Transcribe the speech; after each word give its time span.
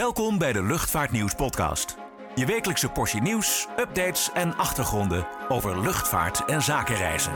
Welkom 0.00 0.38
bij 0.38 0.52
de 0.52 0.62
Luchtvaartnieuws 0.62 1.34
podcast. 1.34 1.96
Je 2.34 2.46
wekelijkse 2.46 2.88
portie 2.88 3.20
nieuws, 3.20 3.66
updates 3.78 4.32
en 4.32 4.56
achtergronden 4.56 5.26
over 5.48 5.80
luchtvaart 5.80 6.44
en 6.44 6.62
zakenreizen. 6.62 7.32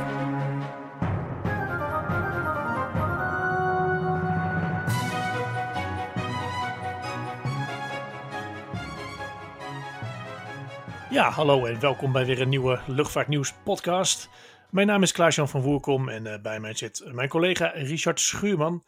Ja, 11.11 11.31
hallo 11.31 11.65
en 11.65 11.81
welkom 11.81 12.13
bij 12.13 12.27
weer 12.27 12.41
een 12.41 12.49
nieuwe 12.49 12.81
Luchtvaartnieuws 12.87 13.55
podcast. 13.65 14.29
Mijn 14.71 14.87
naam 14.87 15.03
is 15.03 15.13
Klaas-Jan 15.13 15.49
van 15.49 15.61
Woerkom 15.61 16.09
en 16.09 16.27
uh, 16.27 16.35
bij 16.43 16.61
mij 16.61 16.75
zit 16.75 17.05
mijn 17.13 17.29
collega 17.29 17.67
Richard 17.67 18.21
Schuurman. 18.21 18.83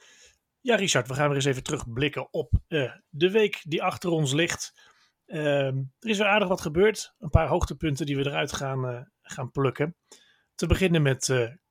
Ja, 0.67 0.75
Richard, 0.75 1.09
we 1.09 1.15
gaan 1.15 1.27
weer 1.27 1.37
eens 1.37 1.45
even 1.45 1.63
terugblikken 1.63 2.33
op 2.33 2.53
uh, 2.69 2.93
de 3.09 3.31
week 3.31 3.63
die 3.63 3.83
achter 3.83 4.11
ons 4.11 4.33
ligt. 4.33 4.73
Uh, 5.27 5.67
er 5.67 5.85
is 6.01 6.19
weer 6.19 6.27
aardig 6.27 6.49
wat 6.49 6.61
gebeurd. 6.61 7.15
Een 7.19 7.31
paar 7.31 7.49
hoogtepunten 7.49 8.07
die 8.07 8.17
we 8.17 8.27
eruit 8.27 8.53
gaan, 8.53 8.91
uh, 8.91 9.01
gaan 9.23 9.51
plukken. 9.51 9.97
Te 10.55 10.67
beginnen 10.67 11.03
met 11.03 11.27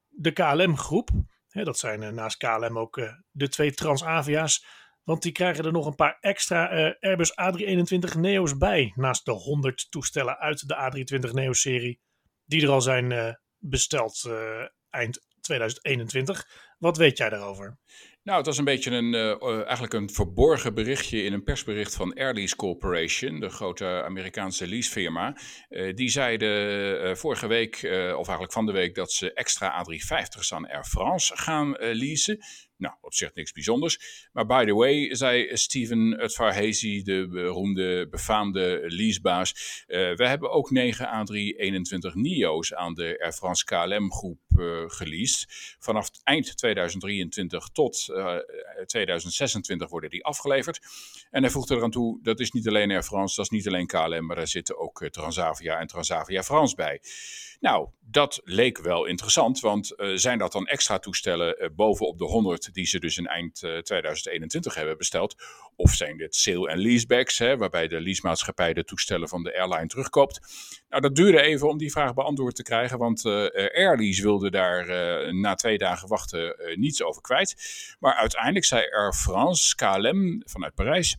de 0.08 0.32
KLM-groep. 0.34 1.10
dat 1.48 1.78
zijn 1.78 2.16
naast 2.16 2.38
KLM 2.38 2.78
ook 2.78 3.02
de 3.32 3.50
twee 3.50 3.74
Transavia's. 3.74 4.66
Want 5.04 5.22
die 5.22 5.32
krijgen 5.32 5.66
er 5.66 5.72
nog 5.72 5.86
een 5.86 5.96
paar 5.96 6.18
extra 6.20 6.96
Airbus 7.00 7.32
A321 7.32 8.20
Neo's 8.20 8.58
bij. 8.58 8.92
Naast 8.96 9.26
de 9.26 9.32
100 9.32 9.92
toestellen 9.92 10.38
uit 10.38 10.68
de 10.68 10.76
A320 10.76 11.32
Neo-serie. 11.32 12.00
Die 12.46 12.64
er 12.64 12.70
al 12.70 12.82
zijn 12.82 13.38
besteld 13.58 14.30
eind 14.90 15.26
2021. 15.42 16.48
Wat 16.78 16.98
weet 16.98 17.18
jij 17.18 17.30
daarover? 17.30 17.78
Nou, 18.26 18.38
het 18.38 18.46
was 18.46 18.58
een 18.58 18.64
beetje 18.64 18.92
een, 18.92 19.14
uh, 19.14 19.64
eigenlijk 19.64 19.94
een 19.94 20.10
verborgen 20.10 20.74
berichtje 20.74 21.24
in 21.24 21.34
een 21.34 21.44
persbericht 21.44 21.96
van 21.96 22.14
Airlease 22.14 22.56
Corporation, 22.56 23.40
de 23.40 23.50
grote 23.50 24.04
Amerikaanse 24.06 24.68
leasefirma. 24.68 25.38
Uh, 25.70 25.96
die 25.96 26.10
zeiden 26.10 26.50
uh, 27.10 27.16
vorige 27.16 27.48
week, 27.48 27.76
of 27.94 28.28
eigenlijk 28.28 28.52
van 28.52 28.66
de 28.66 28.72
week, 28.72 28.96
dat 28.96 29.12
ze 29.12 29.34
extra 29.34 29.84
A350's 29.84 30.54
aan 30.54 30.68
Air 30.68 30.84
France 30.84 31.38
gaan 31.38 31.72
leasen. 31.80 32.40
Nou, 32.78 32.96
op 33.02 33.14
zich 33.14 33.34
niks 33.34 33.52
bijzonders. 33.52 34.28
Maar 34.34 34.46
by 34.46 34.66
the 34.66 34.74
way, 34.74 35.16
zei 35.16 35.58
Steven 35.58 36.24
Utvarhazy, 36.24 37.04
de 37.04 37.28
beroemde, 37.28 38.08
befaamde 38.10 38.84
leasebaas. 38.88 39.84
Uh, 39.88 40.16
we 40.16 40.28
hebben 40.28 40.52
ook 40.52 40.72
9 40.72 41.06
A321 41.06 42.14
NIO's 42.14 42.74
aan 42.74 42.94
de 42.94 43.20
Air 43.22 43.34
France 43.34 43.66
KLM 43.66 44.12
groep 44.12 44.40
uh, 44.56 44.84
geleased. 44.88 45.76
Vanaf 45.80 46.10
eind 46.24 46.58
2023 46.58 47.68
tot 47.68 48.08
uh, 48.10 48.36
2026 48.86 49.90
worden 49.90 50.10
die 50.10 50.26
afgeleverd. 50.26 50.80
En 51.32 51.42
hij 51.42 51.52
voegde 51.52 51.76
eraan 51.76 51.92
toe, 51.92 52.20
dat 52.22 52.40
is 52.40 52.52
niet 52.52 52.68
alleen 52.68 52.92
Air 52.92 53.04
France, 53.04 53.36
dat 53.36 53.46
is 53.46 53.52
niet 53.52 53.68
alleen 53.68 53.88
KLM, 53.88 54.26
maar 54.26 54.36
daar 54.36 54.48
zitten 54.48 54.78
ook 54.78 55.02
eh, 55.02 55.10
Transavia 55.10 55.80
en 55.80 55.88
Transavia 55.88 56.44
France 56.44 56.76
bij. 56.76 57.02
Nou, 57.60 57.90
dat 58.02 58.42
leek 58.44 58.78
wel 58.78 59.06
interessant, 59.06 59.60
want 59.60 59.94
zijn 60.16 60.38
dat 60.38 60.52
dan 60.52 60.68
extra 60.68 61.00
toestellen 61.00 61.72
bovenop 61.76 62.18
de 62.18 62.26
100 62.26 62.65
die 62.74 62.86
ze 62.86 63.00
dus 63.00 63.18
in 63.18 63.28
eind 63.28 63.62
uh, 63.64 63.78
2021 63.78 64.76
hebben 64.76 64.98
besteld? 64.98 65.36
Of 65.76 65.92
zijn 65.92 66.18
dit 66.18 66.36
sale- 66.36 66.70
en 66.70 66.78
leasebacks, 66.78 67.38
hè, 67.38 67.58
waarbij 67.58 67.88
de 67.88 68.02
leasemaatschappij 68.02 68.74
de 68.74 68.84
toestellen 68.84 69.30
van 69.30 69.44
de 69.44 69.60
airline 69.60 69.88
terugkoopt? 69.88 70.40
Nou, 70.90 71.02
dat 71.02 71.16
duurde 71.16 71.42
even 71.42 71.70
om 71.70 71.78
die 71.78 71.92
vraag 71.92 72.14
beantwoord 72.14 72.56
te 72.56 72.64
krijgen, 72.64 72.98
want 72.98 73.26
Airlease 73.26 74.22
wilde 74.22 74.50
daar 74.52 74.86
na 75.36 75.56
twee 75.56 75.78
dagen 75.78 76.08
wachten 76.08 76.56
niets 76.76 77.04
over 77.04 77.22
kwijt. 77.22 77.56
Maar 78.00 78.14
uiteindelijk 78.14 78.66
zei 78.66 78.82
Air 78.92 79.14
France, 79.14 79.76
KLM 79.76 80.42
vanuit 80.46 80.74
Parijs, 80.76 81.18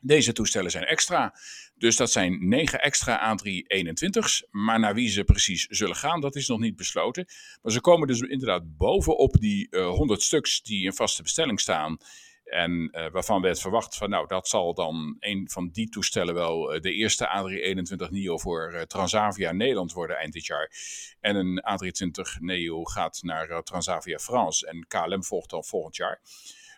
deze 0.00 0.32
toestellen 0.32 0.70
zijn 0.70 0.84
extra. 0.84 1.34
Dus 1.74 1.96
dat 1.96 2.10
zijn 2.10 2.48
negen 2.48 2.80
extra 2.80 3.36
A321's. 3.36 4.46
Maar 4.50 4.78
naar 4.78 4.94
wie 4.94 5.08
ze 5.08 5.24
precies 5.24 5.66
zullen 5.66 5.96
gaan, 5.96 6.20
dat 6.20 6.36
is 6.36 6.48
nog 6.48 6.58
niet 6.58 6.76
besloten. 6.76 7.26
Maar 7.62 7.72
ze 7.72 7.80
komen 7.80 8.08
dus 8.08 8.20
inderdaad 8.20 8.76
bovenop 8.76 9.40
die 9.40 9.66
uh, 9.70 9.88
100 9.88 10.22
stuks 10.22 10.62
die 10.62 10.84
in 10.84 10.92
vaste 10.92 11.22
bestelling 11.22 11.60
staan. 11.60 11.98
En 12.44 12.88
uh, 12.92 13.10
waarvan 13.10 13.42
werd 13.42 13.60
verwacht 13.60 13.96
van, 13.96 14.10
nou, 14.10 14.26
dat 14.26 14.48
zal 14.48 14.74
dan 14.74 15.16
een 15.18 15.48
van 15.50 15.68
die 15.68 15.88
toestellen 15.88 16.34
wel 16.34 16.74
uh, 16.74 16.80
de 16.80 16.92
eerste 16.92 17.26
A321 17.26 18.10
NEO 18.10 18.38
voor 18.38 18.84
Transavia 18.86 19.52
Nederland 19.52 19.92
worden 19.92 20.16
eind 20.16 20.32
dit 20.32 20.46
jaar. 20.46 20.72
En 21.20 21.36
een 21.36 21.62
A320 21.62 22.40
NEO 22.40 22.84
gaat 22.84 23.18
naar 23.22 23.62
Transavia 23.62 24.18
France 24.18 24.66
en 24.66 24.86
KLM 24.88 25.24
volgt 25.24 25.50
dan 25.50 25.64
volgend 25.64 25.96
jaar. 25.96 26.20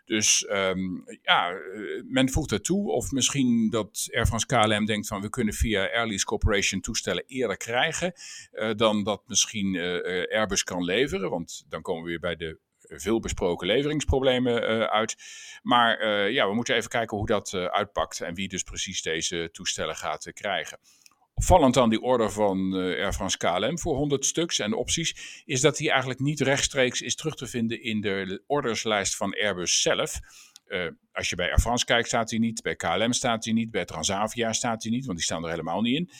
Dus 0.04 0.46
um, 0.50 1.04
ja, 1.22 1.52
men 2.04 2.30
voegt 2.30 2.50
het 2.50 2.64
toe. 2.64 2.90
Of 2.90 3.10
misschien 3.10 3.70
dat 3.70 4.08
Air 4.12 4.26
France 4.26 4.46
KLM 4.46 4.84
denkt 4.84 5.06
van 5.06 5.20
we 5.20 5.28
kunnen 5.28 5.54
via 5.54 5.90
Airlease 5.92 6.24
Corporation 6.24 6.80
toestellen 6.80 7.24
eerder 7.26 7.56
krijgen 7.56 8.12
uh, 8.52 8.70
dan 8.76 9.04
dat 9.04 9.22
misschien 9.26 9.74
uh, 9.74 10.36
Airbus 10.38 10.64
kan 10.64 10.84
leveren. 10.84 11.30
Want 11.30 11.64
dan 11.68 11.82
komen 11.82 12.02
we 12.02 12.08
weer 12.08 12.20
bij 12.20 12.36
de 12.36 12.58
veel 12.84 13.20
besproken 13.20 13.66
leveringsproblemen 13.66 14.90
uit. 14.90 15.16
Maar 15.62 16.06
ja, 16.30 16.48
we 16.48 16.54
moeten 16.54 16.74
even 16.74 16.90
kijken 16.90 17.16
hoe 17.16 17.26
dat 17.26 17.54
uitpakt 17.54 18.20
en 18.20 18.34
wie 18.34 18.48
dus 18.48 18.62
precies 18.62 19.02
deze 19.02 19.48
toestellen 19.52 19.96
gaat 19.96 20.32
krijgen. 20.32 20.78
Opvallend 21.34 21.76
aan 21.76 21.90
die 21.90 22.00
order 22.00 22.30
van 22.30 22.74
Air 22.74 23.12
France 23.12 23.36
KLM 23.36 23.78
voor 23.78 23.96
100 23.96 24.24
stuks 24.24 24.58
en 24.58 24.74
opties 24.74 25.42
is 25.44 25.60
dat 25.60 25.76
die 25.76 25.90
eigenlijk 25.90 26.20
niet 26.20 26.40
rechtstreeks 26.40 27.00
is 27.00 27.16
terug 27.16 27.34
te 27.34 27.46
vinden 27.46 27.82
in 27.82 28.00
de 28.00 28.42
orderslijst 28.46 29.16
van 29.16 29.34
Airbus 29.34 29.80
zelf. 29.80 30.20
Uh, 30.72 30.86
als 31.12 31.28
je 31.28 31.36
bij 31.36 31.48
Air 31.48 31.60
France 31.60 31.84
kijkt 31.84 32.08
staat 32.08 32.30
hij 32.30 32.38
niet, 32.38 32.62
bij 32.62 32.76
KLM 32.76 33.12
staat 33.12 33.44
hij 33.44 33.52
niet, 33.52 33.70
bij 33.70 33.84
Transavia 33.84 34.52
staat 34.52 34.82
hij 34.82 34.92
niet, 34.92 35.04
want 35.04 35.16
die 35.16 35.26
staan 35.26 35.44
er 35.44 35.50
helemaal 35.50 35.80
niet 35.80 35.96
in. 35.96 36.10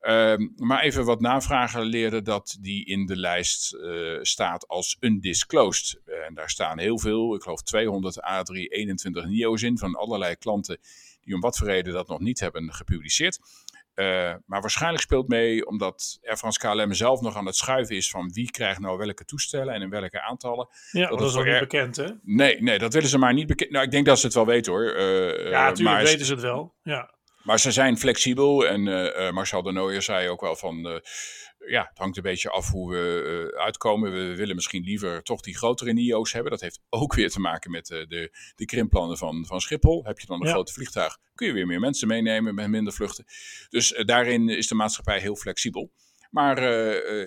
Uh, 0.00 0.48
maar 0.56 0.82
even 0.82 1.04
wat 1.04 1.20
navragen 1.20 1.82
leerden 1.82 2.24
dat 2.24 2.56
die 2.60 2.84
in 2.84 3.06
de 3.06 3.16
lijst 3.16 3.74
uh, 3.74 4.18
staat 4.22 4.68
als 4.68 4.96
undisclosed. 5.00 6.00
En 6.26 6.34
daar 6.34 6.50
staan 6.50 6.78
heel 6.78 6.98
veel, 6.98 7.34
ik 7.34 7.42
geloof 7.42 7.62
200 7.62 8.20
A321 8.20 9.28
NIO's 9.28 9.62
in 9.62 9.78
van 9.78 9.94
allerlei 9.94 10.36
klanten 10.36 10.78
die 11.20 11.34
om 11.34 11.40
wat 11.40 11.56
voor 11.56 11.66
reden 11.66 11.92
dat 11.92 12.08
nog 12.08 12.20
niet 12.20 12.40
hebben 12.40 12.72
gepubliceerd. 12.72 13.38
Uh, 13.96 14.34
maar 14.46 14.60
waarschijnlijk 14.60 15.02
speelt 15.02 15.28
mee 15.28 15.66
omdat 15.66 16.18
Air 16.22 16.36
France 16.36 16.58
KLM 16.58 16.92
zelf 16.92 17.20
nog 17.20 17.36
aan 17.36 17.46
het 17.46 17.56
schuiven 17.56 17.96
is 17.96 18.10
van 18.10 18.30
wie 18.32 18.50
krijgt 18.50 18.80
nou 18.80 18.98
welke 18.98 19.24
toestellen 19.24 19.74
en 19.74 19.82
in 19.82 19.90
welke 19.90 20.22
aantallen. 20.22 20.68
Ja, 20.90 21.08
dat, 21.08 21.18
dat 21.18 21.28
is 21.28 21.34
nog 21.34 21.44
niet 21.44 21.58
bekend 21.58 21.96
hè? 21.96 22.06
Nee, 22.22 22.62
nee, 22.62 22.78
dat 22.78 22.92
willen 22.92 23.08
ze 23.08 23.18
maar 23.18 23.34
niet 23.34 23.46
bekend. 23.46 23.70
Nou, 23.70 23.84
ik 23.84 23.90
denk 23.90 24.06
dat 24.06 24.18
ze 24.18 24.26
het 24.26 24.34
wel 24.34 24.46
weten 24.46 24.72
hoor. 24.72 24.96
Uh, 24.96 25.50
ja, 25.50 25.68
natuurlijk 25.68 26.06
weten 26.06 26.26
ze 26.26 26.32
het 26.32 26.42
wel. 26.42 26.74
Ja. 26.82 27.14
Maar 27.46 27.60
ze 27.60 27.70
zijn 27.70 27.98
flexibel 27.98 28.66
en 28.66 28.86
uh, 28.86 29.30
Marcel 29.30 29.62
de 29.62 29.72
Nooijer 29.72 30.02
zei 30.02 30.28
ook 30.28 30.40
wel 30.40 30.56
van 30.56 31.02
ja, 31.66 31.86
het 31.88 31.98
hangt 31.98 32.16
een 32.16 32.22
beetje 32.22 32.50
af 32.50 32.70
hoe 32.70 32.92
we 32.92 33.50
uh, 33.54 33.62
uitkomen. 33.62 34.12
We 34.12 34.36
willen 34.36 34.54
misschien 34.54 34.82
liever 34.82 35.22
toch 35.22 35.40
die 35.40 35.56
grotere 35.56 35.92
NIO's 35.92 36.32
hebben. 36.32 36.50
Dat 36.50 36.60
heeft 36.60 36.80
ook 36.88 37.14
weer 37.14 37.30
te 37.30 37.40
maken 37.40 37.70
met 37.70 37.90
uh, 37.90 38.06
de, 38.06 38.36
de 38.54 38.64
krimpplannen 38.64 39.18
van, 39.18 39.46
van 39.46 39.60
Schiphol. 39.60 40.04
Heb 40.04 40.18
je 40.18 40.26
dan 40.26 40.40
een 40.40 40.46
ja. 40.46 40.52
grote 40.52 40.72
vliegtuig, 40.72 41.18
kun 41.34 41.46
je 41.46 41.52
weer 41.52 41.66
meer 41.66 41.80
mensen 41.80 42.08
meenemen 42.08 42.54
met 42.54 42.68
minder 42.68 42.92
vluchten. 42.92 43.24
Dus 43.68 43.92
uh, 43.92 44.04
daarin 44.04 44.48
is 44.48 44.68
de 44.68 44.74
maatschappij 44.74 45.20
heel 45.20 45.36
flexibel. 45.36 45.92
Maar 46.36 46.62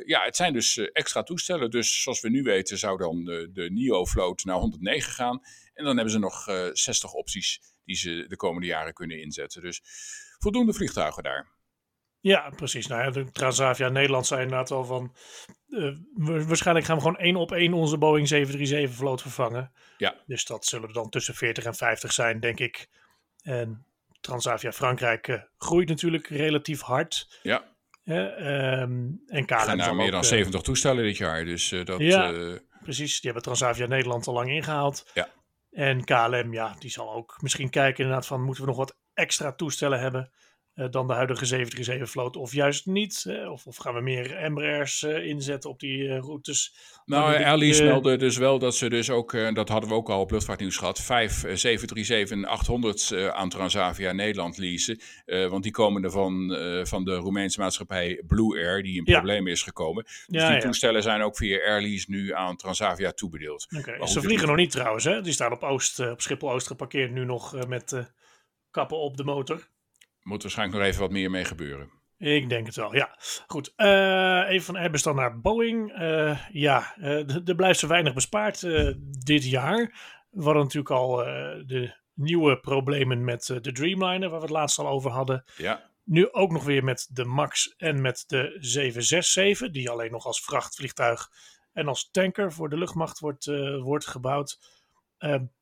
ja, 0.06 0.24
het 0.24 0.36
zijn 0.36 0.54
dus 0.54 0.78
extra 0.78 1.24
toestellen. 1.24 1.72
Dus 1.72 2.02
zoals 2.02 2.22
we 2.22 2.30
nu 2.30 2.44
weten 2.44 2.78
zou 2.78 2.98
dan 2.98 3.24
de, 3.24 3.50
de 3.54 3.72
NIO-vloot 3.72 4.44
naar 4.44 4.56
109 4.56 5.12
gaan. 5.12 5.42
En 5.74 5.84
dan 5.84 5.96
hebben 5.96 6.14
ze 6.14 6.20
nog 6.20 6.44
60 6.74 7.14
opties 7.14 7.62
die 7.84 7.96
ze 7.96 8.26
de 8.28 8.36
komende 8.36 8.68
jaren 8.68 8.94
kunnen 8.94 9.22
inzetten. 9.22 9.62
Dus 9.62 9.82
voldoende 10.38 10.74
vliegtuigen 10.74 11.24
daar. 11.24 11.48
Ja, 12.22 12.50
precies. 12.50 12.88
Nou 12.88 13.04
ja, 13.04 13.10
de 13.10 13.32
Transavia 13.32 13.90
Nederland 13.90 14.28
zei 14.28 14.42
inderdaad 14.42 14.72
al 14.72 14.86
van... 14.86 15.16
Uh, 15.68 15.98
waarschijnlijk 16.16 16.86
gaan 16.86 16.96
we 16.96 17.02
gewoon 17.02 17.18
één 17.18 17.36
op 17.36 17.52
één 17.52 17.74
onze 17.74 17.98
Boeing 17.98 18.28
737 18.28 18.98
vloot 18.98 19.22
vervangen. 19.22 19.72
Ja. 19.98 20.16
Dus 20.26 20.46
dat 20.46 20.66
zullen 20.66 20.88
er 20.88 20.94
dan 20.94 21.10
tussen 21.10 21.36
40 21.36 21.64
en 21.64 21.76
50 21.76 22.12
zijn, 22.12 22.40
denk 22.40 22.60
ik. 22.60 22.90
En 23.42 23.86
Transavia 24.22 24.72
Frankrijk 24.72 25.28
uh, 25.28 25.42
groeit 25.58 25.88
natuurlijk 25.88 26.28
relatief 26.28 26.82
hard. 26.82 27.40
Ja. 27.44 27.78
Um, 28.10 29.22
en 29.28 29.46
KLM 29.46 29.58
gaan 29.58 29.78
nou 29.78 29.96
meer 29.96 30.06
ook, 30.06 30.12
dan 30.12 30.24
70 30.24 30.62
toestellen 30.62 31.04
dit 31.04 31.18
jaar. 31.18 31.46
Dus 31.46 31.76
dat... 31.84 32.00
Ja, 32.00 32.34
precies. 32.84 33.14
Die 33.14 33.32
hebben 33.32 33.44
Transavia 33.44 33.86
Nederland 33.86 34.28
al 34.28 34.34
lang 34.34 34.50
ingehaald. 34.50 35.10
Ja. 35.14 35.30
En 35.72 36.04
KLM, 36.04 36.54
ja, 36.54 36.76
die 36.80 36.90
zal 36.90 37.14
ook 37.14 37.38
misschien 37.42 37.70
kijken 37.70 38.04
inderdaad 38.04 38.28
van... 38.28 38.42
moeten 38.42 38.64
we 38.64 38.70
nog 38.70 38.78
wat 38.78 38.98
extra 39.14 39.54
toestellen 39.54 40.00
hebben... 40.00 40.32
Uh, 40.80 40.86
dan 40.90 41.08
de 41.08 41.14
huidige 41.14 41.66
737-vloot, 41.66 42.36
of 42.36 42.54
juist 42.54 42.86
niet? 42.86 43.26
Of, 43.52 43.66
of, 43.66 43.78
gaan 43.78 43.94
we 43.94 44.02
meer 44.02 44.36
Embraers 44.36 45.04
uh, 45.04 45.26
inzetten 45.26 45.70
op 45.70 45.80
die 45.80 46.20
routes? 46.20 46.76
Nou, 47.06 47.36
Airlease 47.44 47.84
meldde 47.84 48.18
dus 48.18 48.38
wel 48.38 48.60
dat 48.60 48.76
ze 48.76 48.90
dus 48.90 49.10
ook, 49.10 49.32
dat 49.54 49.70
hadden 49.70 49.90
we 49.90 49.96
ook 49.96 50.10
al 50.10 50.20
op 50.20 50.32
Luchtvaartnieuws 50.32 50.78
gehad, 50.78 51.00
vijf 51.00 51.44
737-800's 51.46 53.14
aan 53.14 53.50
Transavia 53.50 54.12
Nederland 54.12 54.58
leasen. 54.58 55.00
want 55.26 55.64
die 55.64 55.72
komen 55.72 56.04
er 56.04 56.12
van, 56.12 56.56
van 56.84 57.04
de 57.04 57.16
Roemeense 57.16 57.60
maatschappij 57.60 58.24
Blue 58.28 58.58
Air, 58.58 58.84
die 58.84 58.98
in 58.98 59.04
ja. 59.06 59.14
problemen 59.14 59.52
is 59.52 59.64
gekomen. 59.64 60.04
Dus 60.04 60.26
ja, 60.28 60.48
die 60.48 60.56
ja. 60.56 60.62
toestellen 60.62 61.04
zijn 61.04 61.22
ook 61.22 61.38
via 61.38 61.58
Airlease 61.58 62.06
nu 62.10 62.34
aan 62.34 62.56
Transavia 62.56 63.12
toebedeeld. 63.12 63.68
Okay. 63.78 64.08
Ze 64.08 64.22
vliegen 64.22 64.48
nog 64.48 64.58
niet 64.58 64.72
trouwens, 64.72 65.04
hè? 65.04 65.22
Die 65.22 65.34
staan 65.34 65.52
op, 65.52 65.64
Oost, 65.64 66.00
op 66.00 66.22
Schiphol 66.22 66.52
Oost 66.52 66.68
geparkeerd 66.68 67.12
nu 67.12 67.26
nog 67.26 67.68
met 67.68 68.12
kappen 68.72 68.98
op 68.98 69.18
de 69.18 69.24
motor. 69.24 69.68
Moet 70.30 70.42
waarschijnlijk 70.42 70.78
nog 70.78 70.88
even 70.88 71.02
wat 71.02 71.12
meer 71.12 71.30
mee 71.30 71.46
gebeuren. 71.46 71.90
Ik 72.18 72.50
denk 72.50 72.66
het 72.66 72.76
wel, 72.76 72.96
ja. 72.96 73.18
Goed, 73.48 73.74
uh, 73.78 74.50
even 74.50 74.66
van 74.66 74.76
Airbus 74.76 75.04
dan 75.04 75.16
naar 75.16 75.40
Boeing. 75.40 76.00
Uh, 76.00 76.40
ja, 76.52 76.96
uh, 76.98 77.48
er 77.48 77.56
blijft 77.56 77.80
zo 77.80 77.88
weinig 77.88 78.14
bespaard 78.14 78.62
dit 79.26 79.50
jaar. 79.50 79.78
We 80.30 80.44
hadden 80.44 80.64
natuurlijk 80.64 80.92
al 80.92 81.16
de 81.66 81.94
nieuwe 82.14 82.60
problemen 82.60 83.24
met 83.24 83.46
de 83.62 83.72
Dreamliner, 83.72 84.30
waar 84.30 84.40
we 84.40 84.46
het 84.46 84.56
laatst 84.56 84.80
al 84.80 84.88
over 84.88 85.12
hadden. 85.12 85.44
Ja. 85.58 85.90
Nu 86.04 86.32
ook 86.32 86.52
nog 86.52 86.64
weer 86.64 86.84
met 86.84 87.10
de 87.12 87.26
MAX 87.26 87.76
en 87.78 88.02
met 88.02 88.24
de 88.28 88.58
767, 88.60 89.72
die 89.72 89.90
alleen 89.90 90.12
nog 90.12 90.26
als 90.26 90.44
vrachtvliegtuig 90.44 91.30
en 91.74 91.88
als 91.88 92.10
tanker 92.12 92.54
voor 92.54 92.70
de 92.70 92.78
luchtmacht 92.78 93.20
wordt, 93.20 93.46
wordt 93.82 94.08
gebouwd. 94.08 94.60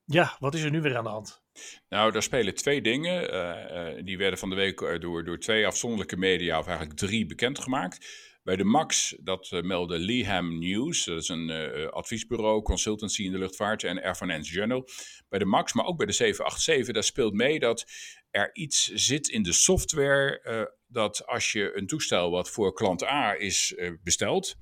ja, 0.05 0.35
wat 0.39 0.53
is 0.53 0.63
er 0.63 0.71
nu 0.71 0.81
weer 0.81 0.97
aan 0.97 1.03
de 1.03 1.09
hand? 1.09 1.45
Nou, 1.89 2.11
daar 2.11 2.23
spelen 2.23 2.55
twee 2.55 2.81
dingen. 2.81 3.33
Uh, 3.33 4.03
die 4.05 4.17
werden 4.17 4.39
van 4.39 4.49
de 4.49 4.55
week 4.55 4.81
eh, 4.81 4.99
door, 4.99 5.23
door 5.23 5.39
twee 5.39 5.67
afzonderlijke 5.67 6.17
media, 6.17 6.59
of 6.59 6.67
eigenlijk 6.67 6.99
drie, 6.99 7.25
bekendgemaakt. 7.25 8.25
Bij 8.43 8.55
de 8.55 8.63
MAX, 8.63 9.15
dat 9.19 9.51
uh, 9.53 9.61
meldde 9.61 9.99
Leham 9.99 10.59
News, 10.59 11.05
dat 11.05 11.21
is 11.21 11.27
een 11.27 11.51
adviesbureau, 11.91 12.61
consultancy 12.61 13.23
in 13.23 13.31
de 13.31 13.37
luchtvaart 13.37 13.83
en 13.83 14.01
Air 14.01 14.15
Finance 14.15 14.51
Journal. 14.51 14.87
Bij 15.29 15.39
de 15.39 15.45
MAX, 15.45 15.73
maar 15.73 15.85
ook 15.85 15.97
bij 15.97 16.05
de 16.05 16.11
787, 16.11 16.93
daar 16.93 17.03
speelt 17.03 17.33
mee 17.33 17.59
dat 17.59 17.85
er 18.31 18.49
iets 18.53 18.85
zit 18.93 19.27
in 19.27 19.43
de 19.43 19.53
software 19.53 20.75
dat 20.87 21.25
als 21.25 21.51
je 21.51 21.77
een 21.77 21.87
toestel 21.87 22.31
wat 22.31 22.49
voor 22.49 22.73
klant 22.73 23.03
A 23.03 23.35
is 23.37 23.75
besteld, 24.03 24.55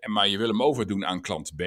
maar 0.00 0.28
je 0.28 0.38
wil 0.38 0.48
hem 0.48 0.62
overdoen 0.62 1.06
aan 1.06 1.20
klant 1.20 1.52
B, 1.56 1.62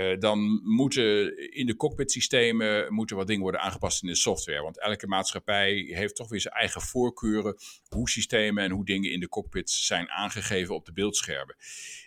uh, 0.00 0.18
dan 0.18 0.60
moeten 0.62 1.36
in 1.52 1.66
de 1.66 1.76
cockpit 1.76 2.10
systemen 2.10 2.94
moeten 2.94 3.16
wat 3.16 3.26
dingen 3.26 3.42
worden 3.42 3.60
aangepast 3.60 4.02
in 4.02 4.08
de 4.08 4.14
software. 4.14 4.62
Want 4.62 4.80
elke 4.80 5.06
maatschappij 5.06 5.72
heeft 5.74 6.16
toch 6.16 6.28
weer 6.28 6.40
zijn 6.40 6.54
eigen 6.54 6.80
voorkeuren 6.80 7.56
hoe 7.88 8.10
systemen 8.10 8.64
en 8.64 8.70
hoe 8.70 8.84
dingen 8.84 9.12
in 9.12 9.20
de 9.20 9.28
cockpit 9.28 9.70
zijn 9.70 10.10
aangegeven 10.10 10.74
op 10.74 10.84
de 10.84 10.92
beeldschermen. 10.92 11.56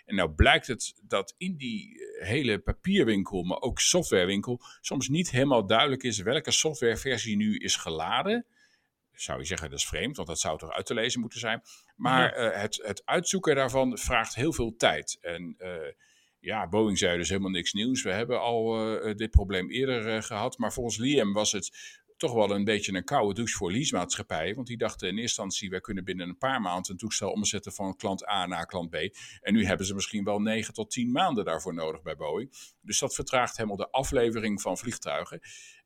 En 0.06 0.16
nou 0.16 0.30
blijkt 0.30 0.68
het 0.68 0.94
dat 1.01 1.36
in 1.38 1.57
die 1.57 2.00
eh, 2.00 2.28
hele 2.28 2.60
papierwinkel, 2.60 3.44
maar 3.44 3.62
ook 3.62 3.80
softwarewinkel, 3.80 4.62
soms 4.81 5.10
niet 5.10 5.31
helemaal 5.31 5.66
duidelijk 5.66 6.04
is 6.04 6.19
welke 6.19 6.51
softwareversie 6.51 7.36
nu 7.36 7.57
is 7.57 7.75
geladen. 7.75 8.45
Zou 9.13 9.40
je 9.40 9.45
zeggen, 9.45 9.69
dat 9.69 9.80
is 9.80 9.88
vreemd, 9.88 10.16
want 10.16 10.28
dat 10.28 10.40
zou 10.40 10.57
toch 10.57 10.72
uit 10.72 10.86
te 10.86 10.94
lezen 10.94 11.19
moeten 11.19 11.40
zijn. 11.40 11.62
Maar 11.95 12.38
uh, 12.38 12.62
het, 12.62 12.80
het 12.84 13.01
uitzoeken 13.06 13.56
daarvan 13.56 13.98
vraagt 13.98 14.36
heel 14.36 14.54
veel 14.54 14.75
tijd. 14.75 15.18
En 15.22 15.56
uh, 15.57 15.68
ja, 16.44 16.68
Boeing 16.68 16.98
zei 16.98 17.18
dus 17.18 17.30
helemaal 17.30 17.51
niks 17.51 17.74
nieuws. 17.74 18.04
We 18.04 18.12
hebben 18.12 18.42
al 18.42 18.88
uh, 19.06 19.16
dit 19.16 19.31
probleem 19.31 19.69
eerder 19.69 20.16
uh, 20.16 20.22
gehad. 20.22 20.57
Maar 20.57 20.74
volgens 20.74 20.98
Liam 20.98 21.34
was 21.34 21.51
het 21.51 22.01
toch 22.18 22.34
wel 22.34 22.51
een 22.51 22.63
beetje 22.63 22.94
een 22.94 23.04
koude 23.04 23.34
douche 23.34 23.56
voor 23.56 23.72
leasemaatschappijen. 23.72 24.56
Want 24.56 24.68
die 24.68 24.78
dachten 24.78 25.07
in 25.07 25.18
eerste 25.18 25.42
instantie, 25.42 25.69
wij 25.69 25.80
kunnen 25.81 26.04
binnen 26.04 26.30
een 26.30 26.38
paar 26.38 26.62
maanden 26.62 26.92
een 26.92 26.98
toestel 26.98 27.31
omzetten 27.31 27.72
van 27.72 27.95
klant 27.95 28.28
A 28.28 28.45
naar 28.45 28.66
klant 28.66 28.90
B. 28.90 28.95
En 29.42 29.54
nu 29.54 29.66
hebben 29.66 29.86
ze 29.86 29.94
misschien 29.94 30.24
wel 30.24 30.40
9 30.40 30.74
tot 30.74 30.92
10 30.92 31.12
maanden 31.12 31.45
daarvoor 31.45 31.74
nodig 31.74 32.01
bij 32.01 32.16
Boeing. 32.16 32.75
Dus 32.81 33.00
dat 33.00 33.16
vertraagt 33.16 33.57
helemaal 33.57 33.78
de 33.78 33.92
aflevering 33.92 34.62
van 34.62 34.78
vliegtuigen. 34.78 35.40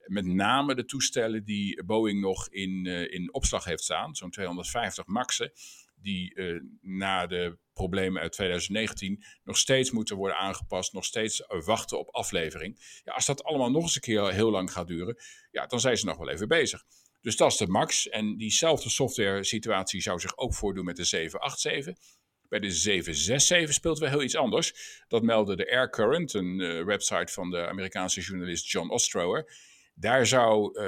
Met 0.06 0.26
name 0.26 0.76
de 0.76 0.86
toestellen 0.86 1.44
die 1.44 1.84
Boeing 1.84 2.22
nog 2.22 2.50
in, 2.50 2.86
in 2.86 3.34
opslag 3.34 3.64
heeft 3.66 3.84
staan, 3.84 4.16
zo'n 4.16 4.32
250 4.32 5.06
maxen 5.06 5.52
die 6.02 6.36
uh, 6.36 6.62
na 6.82 7.28
de 7.28 7.58
problemen 7.74 8.22
uit 8.22 8.32
2019 8.32 9.24
nog 9.44 9.58
steeds 9.58 9.92
moeten 9.92 10.16
worden 10.16 10.38
aangepast, 10.38 10.94
nog 10.94 11.06
steeds 11.06 11.44
wachten 11.48 12.00
op 12.00 12.16
aflevering. 12.16 13.02
Ja, 13.04 13.14
als 13.14 13.26
dat 13.26 13.44
allemaal 13.44 13.72
nog 13.72 13.84
eens 13.84 13.96
een 13.96 14.02
keer 14.02 14.34
heel 14.34 14.52
lang 14.52 14.72
gaat 14.72 14.88
duren, 14.88 15.18
ja, 15.52 15.66
dan 15.66 15.80
zijn 15.80 15.98
ze 15.98 16.06
nog 16.06 16.18
wel 16.18 16.30
even 16.30 16.48
bezig. 16.48 16.84
Dus 17.22 17.36
dat 17.36 17.52
is 17.52 17.58
de 17.58 17.68
max. 17.68 18.10
En 18.10 18.38
diezelfde 18.38 18.90
software 18.90 19.44
situatie 19.44 20.02
zou 20.02 20.20
zich 20.20 20.38
ook 20.38 20.54
voordoen 20.54 20.86
met 20.86 20.96
de 20.96 21.04
787. 21.04 21.96
Bij 22.50 22.60
de 22.60 22.72
767 22.72 23.74
speelt 23.74 24.00
wel 24.00 24.10
heel 24.10 24.24
iets 24.24 24.36
anders. 24.36 25.04
Dat 25.08 25.24
meldde 25.24 25.56
de 25.56 25.72
Air 25.72 25.90
Current, 25.90 26.34
een 26.34 26.60
uh, 26.60 26.86
website 26.86 27.34
van 27.34 27.50
de 27.50 27.68
Amerikaanse 27.68 28.22
journalist 28.22 28.72
John 28.72 28.90
Ostrower. 28.90 29.52
Daar 30.00 30.28
zou 30.28 30.80
uh, 30.80 30.84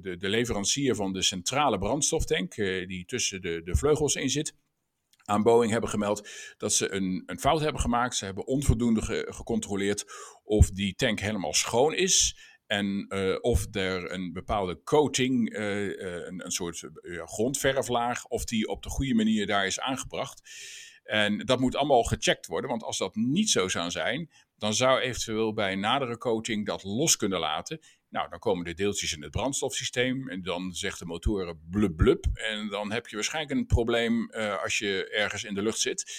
de, 0.00 0.16
de, 0.16 0.28
leverancier 0.28 0.94
van 0.94 1.12
de 1.12 1.22
centrale 1.22 1.78
brandstoftank, 1.78 2.56
uh, 2.56 2.86
die 2.86 3.04
tussen 3.04 3.42
de, 3.42 3.62
de 3.62 3.76
vleugels 3.76 4.14
in 4.14 4.30
zit, 4.30 4.54
aan 5.24 5.42
Boeing 5.42 5.72
hebben 5.72 5.90
gemeld 5.90 6.28
dat 6.56 6.72
ze 6.72 6.92
een, 6.92 7.22
een 7.26 7.38
fout 7.38 7.60
hebben 7.60 7.80
gemaakt. 7.80 8.16
Ze 8.16 8.24
hebben 8.24 8.46
onvoldoende 8.46 9.02
ge, 9.02 9.26
gecontroleerd 9.30 10.04
of 10.44 10.70
die 10.70 10.94
tank 10.94 11.20
helemaal 11.20 11.54
schoon 11.54 11.94
is. 11.94 12.38
En 12.66 13.06
uh, 13.08 13.36
of 13.40 13.74
er 13.74 14.12
een 14.12 14.32
bepaalde 14.32 14.82
coating, 14.82 15.56
een, 15.56 16.44
een, 16.44 16.50
soort 16.50 16.88
grondverflaag, 17.24 18.26
of 18.26 18.44
die 18.44 18.68
op 18.68 18.82
de 18.82 18.88
goede 18.88 19.14
manier 19.14 19.46
daar 19.46 19.66
is 19.66 19.80
aangebracht. 19.80 20.42
En 21.04 21.38
dat 21.38 21.60
moet 21.60 21.76
allemaal 21.76 22.02
gecheckt 22.02 22.46
worden, 22.46 22.70
want 22.70 22.82
als 22.82 22.98
dat 22.98 23.14
niet 23.14 23.50
zo 23.50 23.68
zou 23.68 23.90
zijn, 23.90 24.30
dan 24.58 24.74
zou 24.74 25.00
eventueel 25.00 25.52
bij 25.52 25.74
nadere 25.74 26.18
coating 26.18 26.66
dat 26.66 26.84
los 26.84 27.16
kunnen 27.16 27.38
laten. 27.38 27.80
Nou, 28.08 28.28
dan 28.28 28.38
komen 28.38 28.64
de 28.64 28.74
deeltjes 28.74 29.12
in 29.12 29.22
het 29.22 29.30
brandstofsysteem 29.30 30.28
en 30.28 30.42
dan 30.42 30.72
zegt 30.72 30.98
de 30.98 31.04
motoren 31.04 31.60
blub 31.70 31.96
blub. 31.96 32.26
En 32.32 32.68
dan 32.68 32.92
heb 32.92 33.06
je 33.06 33.16
waarschijnlijk 33.16 33.54
een 33.58 33.66
probleem 33.66 34.30
uh, 34.32 34.62
als 34.62 34.78
je 34.78 35.08
ergens 35.08 35.44
in 35.44 35.54
de 35.54 35.62
lucht 35.62 35.78
zit. 35.78 36.12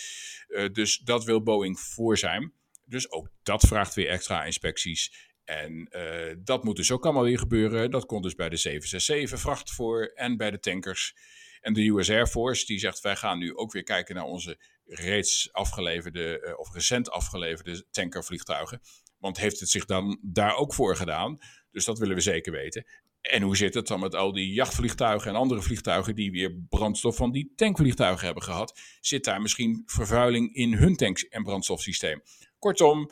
Uh, 0.47 0.69
dus 0.71 0.97
dat 0.97 1.23
wil 1.23 1.43
Boeing 1.43 1.79
voor 1.79 2.17
zijn. 2.17 2.53
Dus 2.85 3.11
ook 3.11 3.29
dat 3.43 3.67
vraagt 3.67 3.93
weer 3.93 4.07
extra 4.07 4.43
inspecties. 4.43 5.33
En 5.43 5.87
uh, 5.91 6.35
dat 6.39 6.63
moet 6.63 6.75
dus 6.75 6.91
ook 6.91 7.03
allemaal 7.03 7.23
weer 7.23 7.39
gebeuren. 7.39 7.91
Dat 7.91 8.05
komt 8.05 8.23
dus 8.23 8.35
bij 8.35 8.49
de 8.49 8.57
767 8.57 9.39
vracht 9.39 9.71
voor 9.71 10.11
en 10.15 10.37
bij 10.37 10.51
de 10.51 10.59
tankers. 10.59 11.15
En 11.61 11.73
de 11.73 11.87
US 11.87 12.09
Air 12.09 12.27
Force 12.27 12.65
die 12.65 12.79
zegt 12.79 13.01
wij 13.01 13.15
gaan 13.15 13.37
nu 13.37 13.55
ook 13.55 13.71
weer 13.71 13.83
kijken 13.83 14.15
naar 14.15 14.23
onze 14.23 14.59
reeds 14.85 15.49
afgeleverde 15.51 16.55
of 16.57 16.73
recent 16.73 17.09
afgeleverde 17.09 17.85
tankervliegtuigen. 17.91 18.81
Want 19.17 19.37
heeft 19.37 19.59
het 19.59 19.69
zich 19.69 19.85
dan 19.85 20.19
daar 20.21 20.55
ook 20.55 20.73
voor 20.73 20.95
gedaan? 20.95 21.37
Dus 21.71 21.85
dat 21.85 21.99
willen 21.99 22.15
we 22.15 22.21
zeker 22.21 22.51
weten. 22.51 22.85
En 23.21 23.41
hoe 23.41 23.57
zit 23.57 23.73
het 23.73 23.87
dan 23.87 23.99
met 23.99 24.15
al 24.15 24.33
die 24.33 24.53
jachtvliegtuigen 24.53 25.29
en 25.29 25.37
andere 25.37 25.61
vliegtuigen 25.61 26.15
die 26.15 26.31
weer 26.31 26.55
brandstof 26.69 27.15
van 27.15 27.31
die 27.31 27.53
tankvliegtuigen 27.55 28.25
hebben 28.25 28.43
gehad? 28.43 28.79
Zit 28.99 29.23
daar 29.23 29.41
misschien 29.41 29.83
vervuiling 29.85 30.53
in 30.53 30.73
hun 30.73 30.95
tanks- 30.95 31.27
en 31.27 31.43
brandstofsysteem? 31.43 32.21
Kortom, 32.59 33.09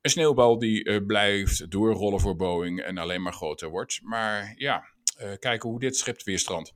een 0.00 0.10
sneeuwbal 0.10 0.58
die 0.58 0.84
uh, 0.84 1.06
blijft 1.06 1.70
doorrollen 1.70 2.20
voor 2.20 2.36
Boeing 2.36 2.80
en 2.80 2.98
alleen 2.98 3.22
maar 3.22 3.32
groter 3.32 3.68
wordt. 3.68 4.00
Maar 4.02 4.54
ja, 4.56 4.84
uh, 5.20 5.32
kijken 5.38 5.68
hoe 5.68 5.80
dit 5.80 5.96
schip 5.96 6.22
weer 6.22 6.38
strandt. 6.38 6.72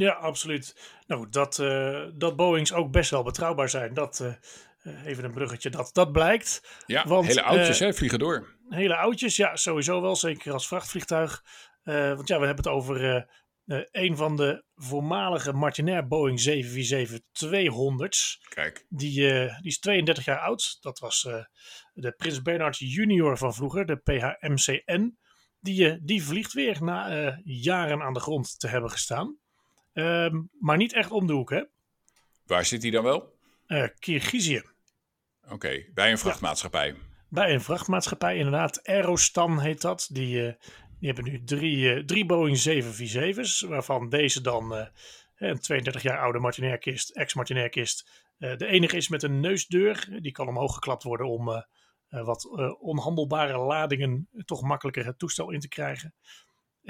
Ja, 0.00 0.12
absoluut. 0.12 0.76
Nou, 1.06 1.26
dat, 1.30 1.58
uh, 1.58 2.04
dat 2.14 2.36
Boeings 2.36 2.72
ook 2.72 2.90
best 2.90 3.10
wel 3.10 3.22
betrouwbaar 3.22 3.68
zijn, 3.68 3.94
dat 3.94 4.38
even 5.04 5.24
een 5.24 5.32
bruggetje, 5.32 5.70
dat, 5.70 5.90
dat 5.92 6.12
blijkt. 6.12 6.82
Ja, 6.86 7.04
Want, 7.06 7.26
hele 7.26 7.42
oudjes 7.42 7.78
hè, 7.78 7.94
vliegen 7.94 8.18
door 8.18 8.58
hele 8.70 8.96
oudjes, 8.96 9.36
ja, 9.36 9.56
sowieso 9.56 10.00
wel. 10.00 10.16
Zeker 10.16 10.52
als 10.52 10.66
vrachtvliegtuig. 10.66 11.44
Want 11.82 12.28
ja, 12.28 12.38
we 12.38 12.46
hebben 12.46 12.64
het 12.64 12.68
over 12.68 13.26
een 13.90 14.16
van 14.16 14.36
de 14.36 14.64
voormalige 14.74 15.52
Martinair 15.52 16.06
Boeing 16.06 16.40
747-200's. 16.40 18.46
Kijk. 18.48 18.86
Die, 18.88 19.20
die 19.20 19.58
is 19.60 19.78
32 19.78 20.24
jaar 20.24 20.38
oud. 20.38 20.76
Dat 20.80 20.98
was 20.98 21.28
de 21.92 22.12
Prins 22.12 22.42
Bernhard 22.42 22.78
Junior 22.78 23.38
van 23.38 23.54
vroeger, 23.54 23.86
de 23.86 23.96
PHMCN. 23.96 25.18
Die, 25.60 26.04
die 26.04 26.24
vliegt 26.24 26.52
weer 26.52 26.82
na 26.82 27.38
jaren 27.44 28.02
aan 28.02 28.14
de 28.14 28.20
grond 28.20 28.58
te 28.58 28.68
hebben 28.68 28.90
gestaan. 28.90 29.38
Ehm, 29.92 30.42
maar 30.58 30.76
niet 30.76 30.92
echt 30.92 31.10
om 31.10 31.26
de 31.26 31.32
hoek, 31.32 31.50
hè? 31.50 31.62
Waar 32.46 32.64
zit 32.64 32.82
hij 32.82 32.90
dan 32.90 33.04
wel? 33.04 33.38
Kirgizië. 33.98 34.62
Oké, 35.44 35.54
okay, 35.54 35.90
bij 35.94 36.10
een 36.10 36.18
vrachtmaatschappij. 36.18 36.86
Ja. 36.86 36.94
Bij 37.28 37.52
een 37.52 37.60
vrachtmaatschappij, 37.60 38.36
inderdaad. 38.36 38.86
Aerostan 38.86 39.60
heet 39.60 39.80
dat. 39.80 40.08
Die, 40.12 40.36
uh, 40.36 40.52
die 40.98 41.12
hebben 41.12 41.24
nu 41.24 41.44
drie, 41.44 41.76
uh, 41.76 42.04
drie 42.04 42.26
Boeing 42.26 42.58
747's, 42.58 43.60
waarvan 43.60 44.08
deze 44.08 44.40
dan 44.40 44.72
uh, 44.72 44.86
een 45.36 45.58
32 45.58 46.02
jaar 46.02 46.18
oude 46.18 46.38
Martinair-kist, 46.38 47.10
ex-Martinair-kist, 47.10 48.28
de 48.38 48.66
enige 48.66 48.96
is 48.96 49.08
met 49.08 49.22
een 49.22 49.40
neusdeur. 49.40 50.18
Die 50.22 50.32
kan 50.32 50.48
omhoog 50.48 50.74
geklapt 50.74 51.02
worden 51.02 51.28
om 51.28 51.64
wat 52.08 52.48
onhandelbare 52.80 53.58
ladingen 53.58 54.28
toch 54.44 54.62
makkelijker 54.62 55.06
het 55.06 55.18
toestel 55.18 55.50
in 55.50 55.60
te 55.60 55.68
krijgen. 55.68 56.14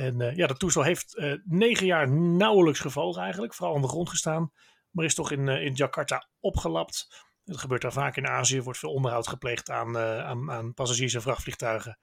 En 0.01 0.35
ja, 0.35 0.47
dat 0.47 0.59
toestel 0.59 0.83
heeft 0.83 1.23
negen 1.45 1.87
jaar 1.87 2.11
nauwelijks 2.11 2.81
gevlogen 2.81 3.23
eigenlijk, 3.23 3.55
vooral 3.55 3.75
aan 3.75 3.83
de 3.83 3.89
grond 3.89 4.09
gestaan, 4.09 4.53
maar 4.91 5.05
is 5.05 5.15
toch 5.15 5.31
in, 5.31 5.49
in 5.49 5.75
Jakarta 5.75 6.29
opgelapt. 6.41 7.29
Het 7.45 7.59
gebeurt 7.59 7.83
daar 7.83 7.93
vaak 7.93 8.17
in 8.17 8.27
Azië, 8.27 8.63
wordt 8.63 8.79
veel 8.79 8.93
onderhoud 8.93 9.29
gepleegd 9.29 9.71
aan, 9.71 9.97
uh, 9.97 10.25
aan, 10.25 10.51
aan, 10.51 10.75
passagiers 10.75 11.15
en 11.15 11.23
vrachtvliegtuigen. 11.23 11.99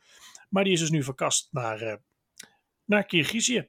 Maar 0.50 0.64
die 0.64 0.74
is 0.74 0.80
dus 0.80 0.90
nu 0.90 1.04
verkast 1.04 1.48
naar, 1.52 1.82
uh, 1.82 1.96
naar 2.86 3.06
Kirgizië. 3.06 3.68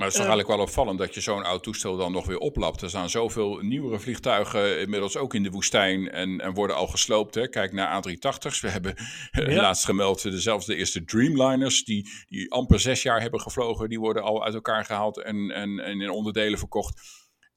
Maar 0.00 0.08
het 0.08 0.18
is 0.18 0.24
toch 0.24 0.30
Eh, 0.30 0.36
eigenlijk 0.36 0.48
wel 0.48 0.84
opvallend 0.84 0.98
dat 0.98 1.14
je 1.14 1.20
zo'n 1.20 1.44
oud 1.44 1.62
toestel 1.62 1.96
dan 1.96 2.12
nog 2.12 2.26
weer 2.26 2.38
oplapt. 2.38 2.82
Er 2.82 2.88
staan 2.88 3.10
zoveel 3.10 3.58
nieuwere 3.62 3.98
vliegtuigen 3.98 4.80
inmiddels 4.80 5.16
ook 5.16 5.34
in 5.34 5.42
de 5.42 5.50
woestijn 5.50 6.10
en, 6.10 6.40
en 6.40 6.54
worden 6.54 6.76
al 6.76 6.86
gesloopt. 6.86 7.34
Hè. 7.34 7.48
Kijk 7.48 7.72
naar 7.72 8.02
A380's. 8.02 8.60
We 8.60 8.68
hebben 8.68 8.94
Ja. 9.30 9.60
laatst 9.60 9.84
gemeld, 9.84 10.24
eh, 10.24 10.32
zelfs 10.32 10.66
de 10.66 10.76
eerste 10.76 11.04
Dreamliners, 11.04 11.84
die, 11.84 12.08
die 12.28 12.52
amper 12.52 12.80
zes 12.80 13.02
jaar 13.02 13.20
hebben 13.20 13.40
gevlogen, 13.40 13.88
die 13.88 14.00
worden 14.00 14.22
al 14.22 14.44
uit 14.44 14.54
elkaar 14.54 14.84
gehaald 14.84 15.22
en, 15.22 15.50
en, 15.50 15.80
en 15.80 16.00
in 16.00 16.10
onderdelen 16.10 16.58
verkocht. 16.58 17.00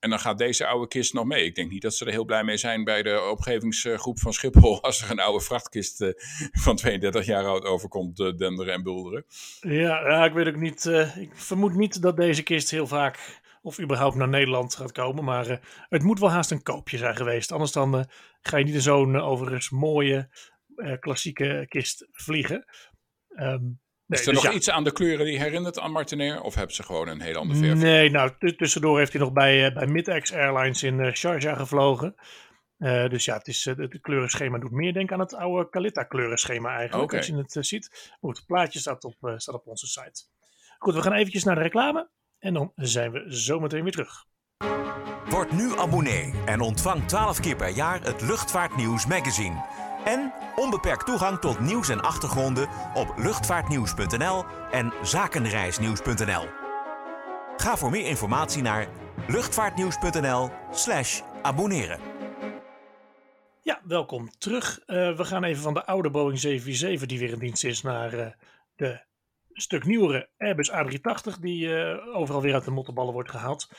En 0.03 0.10
dan 0.10 0.19
gaat 0.19 0.38
deze 0.38 0.65
oude 0.65 0.88
kist 0.88 1.13
nog 1.13 1.25
mee. 1.25 1.45
Ik 1.45 1.55
denk 1.55 1.72
niet 1.72 1.81
dat 1.81 1.95
ze 1.95 2.05
er 2.05 2.12
heel 2.12 2.25
blij 2.25 2.43
mee 2.43 2.57
zijn 2.57 2.83
bij 2.83 3.03
de 3.03 3.22
omgevingsgroep 3.22 4.19
van 4.19 4.33
Schiphol. 4.33 4.81
Als 4.83 5.01
er 5.01 5.12
een 5.12 5.19
oude 5.19 5.43
vrachtkist 5.43 6.01
eh, 6.01 6.10
van 6.51 6.75
32 6.75 7.25
jaar 7.25 7.45
oud 7.45 7.65
overkomt 7.65 8.19
eh, 8.19 8.36
denderen 8.36 8.74
en 8.74 8.83
bulderen. 8.83 9.25
Ja, 9.62 10.10
ja, 10.10 10.25
ik 10.25 10.33
weet 10.33 10.48
ook 10.48 10.55
niet. 10.55 10.86
eh, 10.86 11.17
ik 11.17 11.36
vermoed 11.36 11.75
niet 11.75 12.01
dat 12.01 12.17
deze 12.17 12.43
kist 12.43 12.72
heel 12.72 12.88
vaak 12.88 13.41
of 13.62 13.79
überhaupt 13.79 14.15
naar 14.15 14.27
Nederland 14.27 14.75
gaat 14.75 14.91
komen. 14.91 15.24
Maar 15.24 15.60
het 15.89 16.03
moet 16.03 16.19
wel 16.19 16.31
haast 16.31 16.51
een 16.51 16.63
koopje 16.63 16.98
zijn 16.98 17.15
geweest. 17.15 17.51
Anders 17.51 17.72
dan 17.72 18.07
ga 18.41 18.57
je 18.57 18.65
niet 18.65 18.74
in 18.74 18.81
zo'n 18.81 19.15
overigens 19.15 19.69
mooie 19.69 20.29
klassieke 21.00 21.65
kist 21.67 22.07
vliegen. 22.12 22.65
Ehm, 23.27 23.63
nee, 24.05 24.19
Is 24.19 24.27
er 24.27 24.33
dus 24.33 24.43
nog 24.43 24.51
ja. 24.51 24.57
iets 24.57 24.69
aan 24.69 24.83
de 24.83 24.91
kleuren 24.91 25.25
die 25.25 25.39
herinnert 25.39 25.79
aan 25.79 25.91
Martinair? 25.91 26.41
Of 26.41 26.55
hebben 26.55 26.75
ze 26.75 26.83
gewoon 26.83 27.07
een 27.07 27.22
heel 27.22 27.36
ander 27.36 27.57
verf? 27.57 27.79
Nee, 27.79 28.10
nou 28.10 28.31
tussendoor 28.57 28.98
heeft 28.98 29.13
hij 29.13 29.22
nog 29.22 29.33
bij, 29.33 29.65
eh, 29.65 29.74
bij 29.74 29.88
Mid-X 29.88 30.33
Airlines 30.33 30.83
in 30.83 31.00
eh, 31.00 31.13
Sharjah 31.13 31.57
gevlogen. 31.57 32.15
Eh, 32.83 33.10
dus 33.10 33.25
ja, 33.25 33.38
het, 33.38 33.48
is, 33.48 33.65
het 33.65 34.01
kleurenschema 34.01 34.57
doet 34.57 34.72
meer 34.72 34.93
denken 34.93 35.15
aan 35.15 35.22
het 35.22 35.33
oude 35.33 35.69
Calita 35.69 36.03
kleurenschema 36.03 36.77
eigenlijk. 36.77 37.13
Als 37.13 37.27
je 37.27 37.36
het 37.36 37.57
ziet. 37.60 38.15
Goed, 38.19 38.38
het 38.38 38.45
plaatje 38.45 38.79
staat 38.79 39.03
op, 39.03 39.15
eh, 39.22 39.33
staat 39.38 39.55
op 39.55 39.67
onze 39.67 39.88
site. 39.88 40.24
Goed, 40.77 40.93
we 40.93 41.01
gaan 41.01 41.13
eventjes 41.13 41.43
naar 41.43 41.55
de 41.55 41.62
reclame. 41.62 42.10
En 42.39 42.53
dan 42.53 42.72
zijn 42.75 43.12
we 43.12 43.24
zometeen 43.27 43.83
weer 43.83 43.91
terug. 43.91 44.25
Word 45.29 45.51
nu 45.51 45.77
abonnee 45.77 46.33
en 46.45 46.62
ontvang 46.62 47.07
12 47.07 47.39
keer 47.39 47.55
per 47.55 47.69
jaar 47.69 48.01
het 48.01 48.22
Luchtvaartnieuws 48.22 49.05
magazine. 49.05 49.63
En 50.05 50.33
onbeperkt 50.55 51.05
toegang 51.05 51.39
tot 51.39 51.60
nieuws 51.60 51.89
en 51.89 52.01
achtergronden 52.01 52.67
op 52.93 53.13
luchtvaartnieuws.nl 53.17 54.43
en 54.72 54.93
zakenreisnieuws.nl. 55.01 56.48
Ga 57.57 57.77
voor 57.77 57.89
meer 57.89 58.07
informatie 58.07 58.62
naar 58.62 58.88
luchtvaartnieuws.nl/slash 59.27 61.22
abonneren. 61.41 62.00
Ja, 63.62 63.81
welkom 63.83 64.29
terug. 64.38 64.79
Eh, 64.79 65.17
we 65.17 65.25
gaan 65.25 65.43
even 65.43 65.63
van 65.63 65.74
de 65.74 65.86
oude 65.86 66.10
Boeing 66.10 66.39
747 66.39 67.07
die 67.07 67.19
weer 67.19 67.33
in 67.33 67.39
dienst 67.39 67.63
is 67.63 67.81
naar 67.81 68.13
eh, 68.13 68.31
de 68.75 69.01
stuk 69.53 69.86
nieuwere 69.86 70.29
Airbus 70.38 70.72
A380 70.72 71.39
die 71.39 71.75
eh, 71.75 72.15
overal 72.15 72.41
weer 72.41 72.53
uit 72.53 72.65
de 72.65 72.72
mottenballen 72.72 73.13
wordt 73.13 73.29
gehaald. 73.29 73.69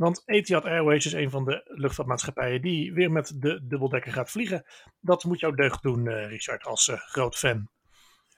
Want 0.00 0.22
Etihad 0.26 0.64
Airways 0.64 1.06
is 1.06 1.12
een 1.12 1.30
van 1.30 1.44
de 1.44 1.62
luchtvaartmaatschappijen 1.64 2.62
die 2.62 2.92
weer 2.92 3.10
met 3.12 3.32
de 3.36 3.60
dubbeldekker 3.62 4.12
gaat 4.12 4.30
vliegen. 4.30 4.64
Dat 5.00 5.24
moet 5.24 5.40
jou 5.40 5.54
deugd 5.54 5.82
doen, 5.82 6.08
eh, 6.08 6.28
Richard, 6.28 6.64
als 6.64 6.88
eh, 6.88 6.96
groot 6.96 7.36
fan. 7.36 7.68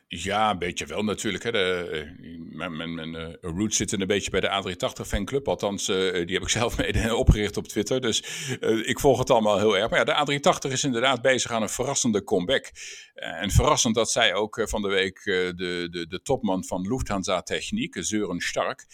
Ja, 0.09 0.50
een 0.50 0.59
beetje 0.59 0.87
wel 0.87 1.02
natuurlijk. 1.02 1.45
Hè. 1.45 1.50
De, 1.52 1.88
eh, 1.92 2.57
mijn 2.57 2.76
mijn, 2.76 2.95
mijn 2.95 3.37
roots 3.40 3.76
zitten 3.76 4.00
een 4.00 4.07
beetje 4.07 4.31
bij 4.31 4.40
de 4.40 4.49
A380 4.49 5.07
fanclub. 5.07 5.49
Althans, 5.49 5.87
die 5.87 6.35
heb 6.35 6.42
ik 6.42 6.49
zelf 6.61 6.78
mede 6.78 7.14
opgericht 7.14 7.57
op 7.57 7.69
Twitter. 7.69 8.00
Dus 8.00 8.21
ik 8.85 9.00
volg 9.00 9.19
het 9.19 9.31
allemaal 9.31 9.59
heel 9.59 9.76
erg. 9.76 9.90
Maar 9.90 10.07
ja, 10.07 10.25
de 10.25 10.40
A380 10.69 10.73
is 10.73 10.85
inderdaad 10.85 11.23
bezig 11.23 11.50
aan 11.50 11.62
een 11.62 11.69
verrassende 11.69 12.25
comeback. 12.25 12.71
En 13.14 13.50
verrassend 13.50 13.95
dat 13.95 14.11
zij 14.11 14.35
ook 14.35 14.62
van 14.64 14.83
de 14.83 14.88
week 14.88 15.21
de, 15.25 15.52
de, 15.90 16.07
de 16.09 16.23
topman 16.23 16.64
van 16.64 16.88
Lufthansa 16.88 17.42
Techniek, 17.42 17.97
Søren 18.02 18.40
Stark, 18.40 18.87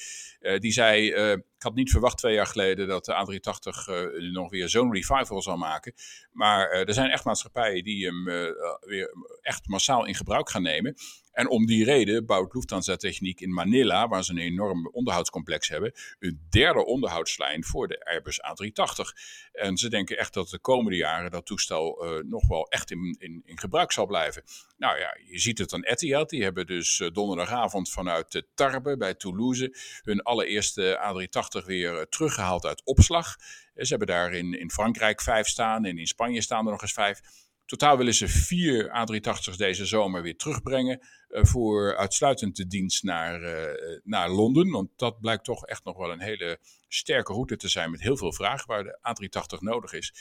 die 0.58 0.72
zei, 0.72 1.14
ik 1.59 1.65
had 1.65 1.75
niet 1.75 1.91
verwacht 1.91 2.19
twee 2.19 2.35
jaar 2.35 2.47
geleden 2.47 2.88
dat 2.88 3.05
de 3.05 3.12
A380 3.12 3.93
eh, 3.93 4.33
nog 4.33 4.50
weer 4.50 4.69
zo'n 4.69 4.93
revival 4.93 5.43
zal 5.43 5.57
maken. 5.57 5.93
Maar 6.33 6.71
eh, 6.71 6.88
er 6.88 6.95
zijn 6.95 7.11
echt 7.11 7.25
maatschappijen 7.25 7.85
die 7.85 8.07
hem 8.07 8.29
eh, 8.29 8.50
weer 8.81 9.15
echt 9.43 9.67
massaal 9.69 10.07
in 10.07 10.15
gebruik 10.15 10.50
gaan 10.50 10.62
nemen. 10.62 10.95
En 11.38 11.49
om 11.49 11.66
die 11.66 11.85
reden 11.85 12.26
bouwt 12.26 12.54
Lufthansa 12.54 12.97
Techniek 12.97 13.40
in 13.40 13.52
Manila, 13.52 14.09
waar 14.09 14.25
ze 14.25 14.33
een 14.33 14.38
enorm 14.38 14.88
onderhoudscomplex 14.88 15.68
hebben, 15.68 15.92
een 16.18 16.47
derde 16.50 16.85
onderhoudslijn 16.85 17.64
voor 17.64 17.88
de 17.88 18.04
Airbus 18.04 18.40
A380. 18.40 19.18
En 19.52 19.76
ze 19.76 19.88
denken 19.88 20.18
echt 20.18 20.35
dat 20.35 20.49
de 20.49 20.59
komende 20.59 20.97
jaren 20.97 21.30
dat 21.30 21.47
toestel 21.47 22.04
eh, 22.04 22.25
nog 22.25 22.49
wel 22.49 22.68
echt 22.68 22.90
in, 22.90 23.16
in, 23.18 23.42
in 23.45 23.59
gebruik 23.59 23.92
zal 23.92 24.07
blijven. 24.07 24.42
Nou 24.76 24.99
ja, 24.99 25.16
je 25.25 25.38
ziet 25.38 25.59
het 25.59 25.73
aan 25.73 25.85
Etihad. 25.85 26.30
Die 26.30 26.42
hebben 26.42 26.66
dus 26.66 27.00
eh, 27.00 27.11
donderdagavond 27.11 27.90
vanuit 27.90 28.42
Tarbes 28.54 28.97
bij 28.97 29.14
Toulouse 29.14 29.75
hun 30.02 30.23
allereerste 30.23 30.99
A380 31.07 31.66
weer 31.66 31.99
eh, 31.99 32.02
teruggehaald 32.02 32.64
uit 32.64 32.83
opslag. 32.85 33.37
Ze 33.76 33.88
hebben 33.88 34.07
daar 34.07 34.33
in, 34.33 34.61
in 34.61 34.71
Frankrijk 34.71 35.21
vijf 35.21 35.47
staan 35.47 35.85
en 35.85 35.99
in 35.99 36.07
Spanje 36.07 36.40
staan 36.40 36.64
er 36.64 36.73
nog 36.73 36.83
eens 36.83 36.92
vijf. 36.92 37.21
Totaal 37.68 37.96
willen 37.96 38.14
ze 38.14 38.28
vier 38.28 38.87
A380's 38.87 39.56
deze 39.56 39.87
zomer 39.87 40.22
weer 40.22 40.37
terugbrengen 40.37 41.00
eh, 41.28 41.44
voor 41.44 41.96
uitsluitend 41.96 42.56
de 42.56 42.66
dienst 42.66 43.02
naar, 43.02 43.42
eh, 43.42 44.00
naar 44.04 44.30
Londen. 44.30 44.70
Want 44.70 44.90
dat 44.96 45.20
blijkt 45.20 45.44
toch 45.44 45.66
echt 45.66 45.84
nog 45.84 45.96
wel 45.96 46.12
een 46.12 46.20
hele 46.20 46.58
sterke 46.88 47.32
route 47.32 47.56
te 47.56 47.68
zijn 47.68 47.90
met 47.90 48.00
heel 48.00 48.16
veel 48.16 48.32
vraag 48.32 48.66
waar 48.66 48.84
de 48.84 48.98
A380 49.02 49.58
nodig 49.58 49.92
is. 49.92 50.14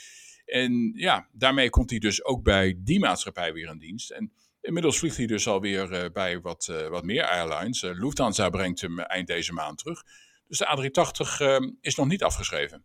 En 0.44 0.92
ja, 0.94 1.28
daarmee 1.32 1.70
komt 1.70 1.90
hij 1.90 1.98
dus 1.98 2.24
ook 2.24 2.42
bij 2.42 2.74
die 2.78 2.98
maatschappij 2.98 3.52
weer 3.52 3.68
in 3.68 3.78
dienst. 3.78 4.10
En 4.10 4.32
inmiddels 4.60 4.98
vliegt 4.98 5.16
hij 5.16 5.26
dus 5.26 5.46
alweer 5.46 5.92
eh, 5.92 6.10
bij 6.12 6.40
wat, 6.40 6.66
wat 6.90 7.04
meer 7.04 7.24
airlines. 7.24 7.82
Lufthansa 7.82 8.50
brengt 8.50 8.80
hem 8.80 8.98
eind 8.98 9.26
deze 9.26 9.52
maand 9.52 9.78
terug. 9.78 10.02
Dus 10.48 10.58
de 10.58 10.66
A380 10.66 11.40
eh, 11.40 11.56
is 11.80 11.94
nog 11.94 12.06
niet 12.06 12.22
afgeschreven. 12.22 12.84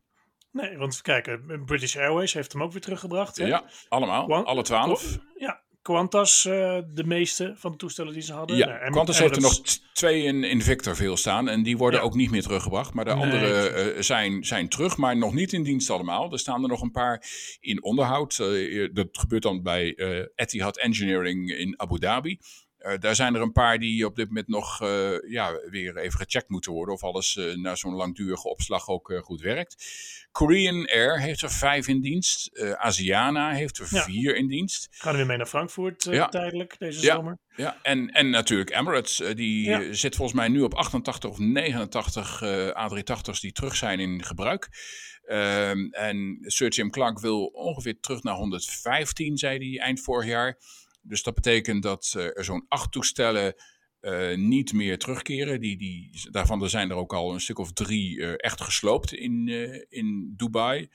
Nee, 0.53 0.77
want 0.77 1.01
kijken, 1.01 1.63
British 1.65 1.95
Airways 1.97 2.33
heeft 2.33 2.53
hem 2.53 2.63
ook 2.63 2.71
weer 2.71 2.81
teruggebracht. 2.81 3.37
Hè? 3.37 3.45
Ja, 3.45 3.63
allemaal. 3.89 4.45
Alle 4.45 4.63
twaalf. 4.63 5.17
Ja, 5.37 5.61
Qantas 5.81 6.45
eh, 6.45 6.79
de 6.93 7.03
meeste 7.05 7.53
van 7.55 7.71
de 7.71 7.77
toestellen 7.77 8.13
die 8.13 8.21
ze 8.21 8.33
hadden. 8.33 8.57
Ja, 8.57 8.65
Nou, 8.65 8.79
Em- 8.79 8.91
Qantas 8.91 9.19
heeft 9.19 9.35
er 9.35 9.41
nog 9.41 9.61
twee 9.93 10.23
in, 10.23 10.43
in 10.43 10.61
Victor 10.61 10.95
veel 10.95 11.17
staan. 11.17 11.49
En 11.49 11.63
die 11.63 11.77
worden 11.77 11.99
Ja. 11.99 12.05
ook 12.05 12.13
niet 12.15 12.31
meer 12.31 12.41
teruggebracht. 12.41 12.93
Maar 12.93 13.05
de 13.05 13.13
Nee, 13.13 13.23
andere 13.23 13.67
eh, 13.69 14.01
zijn, 14.01 14.43
zijn 14.43 14.69
terug, 14.69 14.97
maar 14.97 15.17
nog 15.17 15.33
niet 15.33 15.53
in 15.53 15.63
dienst 15.63 15.89
allemaal. 15.89 16.31
Er 16.31 16.39
staan 16.39 16.63
er 16.63 16.69
nog 16.69 16.81
een 16.81 16.91
paar 16.91 17.23
in 17.59 17.83
onderhoud. 17.83 18.39
Eh, 18.39 18.89
dat 18.93 19.07
gebeurt 19.11 19.43
dan 19.43 19.63
bij 19.63 19.95
eh, 19.95 20.25
Etihad 20.35 20.77
Engineering 20.77 21.49
in 21.51 21.79
Abu 21.79 21.99
Dhabi. 21.99 22.39
Eh, 22.83 22.99
daar 22.99 23.15
zijn 23.15 23.35
er 23.35 23.41
een 23.41 23.51
paar 23.51 23.79
die 23.79 24.05
op 24.05 24.15
dit 24.15 24.27
moment 24.27 24.47
nog 24.47 24.81
eh, 24.81 25.29
ja, 25.29 25.59
weer 25.69 25.97
even 25.97 26.19
gecheckt 26.19 26.49
moeten 26.49 26.71
worden. 26.71 26.93
Of 26.93 27.03
alles 27.03 27.37
eh, 27.37 27.55
na 27.55 27.75
zo'n 27.75 27.93
langdurige 27.93 28.49
opslag 28.49 28.87
ook 28.87 29.13
goed 29.23 29.41
werkt. 29.41 29.85
Korean 30.31 30.87
Air 30.87 31.19
heeft 31.21 31.41
er 31.41 31.51
vijf 31.51 31.87
in 31.87 32.01
dienst. 32.01 32.63
Asiana 32.77 33.51
heeft 33.51 33.77
er 33.77 33.87
Ja. 33.89 34.03
vier 34.03 34.35
in 34.35 34.47
dienst. 34.47 34.87
Gaan 34.91 35.11
we 35.11 35.17
weer 35.17 35.27
mee 35.27 35.37
naar 35.37 35.45
Frankfurt 35.45 36.03
Ja. 36.03 36.29
tijdelijk 36.29 36.75
deze 36.79 36.99
zomer. 36.99 37.37
Ja, 37.55 37.77
en, 37.81 38.09
en 38.09 38.29
natuurlijk 38.29 38.69
Emirates. 38.75 39.21
die 39.35 39.93
zit 39.93 40.15
volgens 40.15 40.37
mij 40.37 40.47
nu 40.47 40.61
op 40.61 40.73
88 40.73 41.29
of 41.29 41.37
89 41.39 42.41
eh, 42.41 42.67
A380's 42.67 43.39
die 43.39 43.51
terug 43.51 43.75
zijn 43.75 43.99
in 43.99 44.23
gebruik. 44.23 44.69
Ehm, 45.23 45.87
en 45.91 46.37
Sir 46.41 46.69
Jim 46.69 46.89
Clark 46.91 47.19
wil 47.19 47.45
ongeveer 47.45 47.99
terug 47.99 48.23
naar 48.23 48.35
115, 48.35 49.37
zei 49.37 49.69
hij 49.69 49.85
eind 49.85 50.01
vorig 50.01 50.29
jaar. 50.29 50.57
Dus 51.03 51.23
dat 51.23 51.33
betekent 51.33 51.83
dat 51.83 52.13
er 52.17 52.43
zo'n 52.43 52.65
acht 52.67 52.91
toestellen 52.91 53.55
eh, 54.03 54.35
niet 54.37 54.73
meer 54.73 54.97
terugkeren. 54.97 55.59
Die, 55.59 55.77
die, 55.77 56.27
daarvan 56.31 56.69
zijn 56.69 56.89
er 56.89 56.95
ook 56.95 57.13
al 57.13 57.33
een 57.33 57.39
stuk 57.39 57.57
of 57.57 57.73
drie 57.73 58.21
eh, 58.21 58.33
echt 58.37 58.61
gesloopt 58.61 59.13
in, 59.13 59.47
eh, 59.47 59.81
in 59.89 60.33
Dubai. 60.37 60.89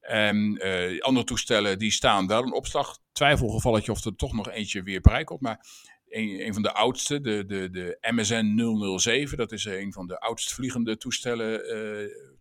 En 0.00 0.60
andere 1.00 1.26
toestellen 1.26 1.78
die 1.78 1.90
staan 1.90 2.26
wel 2.26 2.44
in 2.44 2.52
opslag. 2.52 2.98
Twijfelgevalletje 3.12 3.92
of 3.92 4.04
er 4.04 4.16
toch 4.16 4.32
nog 4.32 4.50
eentje 4.50 4.82
weer 4.82 5.00
bereik 5.00 5.26
komt. 5.26 5.40
Maar 5.40 5.66
een, 6.08 6.46
een 6.46 6.52
van 6.52 6.62
de 6.62 6.72
oudste, 6.72 7.20
de, 7.20 7.44
de, 7.46 7.70
de 7.70 7.98
MSN 8.10 8.98
007, 8.98 9.36
dat 9.36 9.52
is 9.52 9.64
een 9.64 9.92
van 9.92 10.06
de 10.06 10.20
oudst 10.20 10.52
vliegende 10.52 10.96
toestellen 10.96 11.60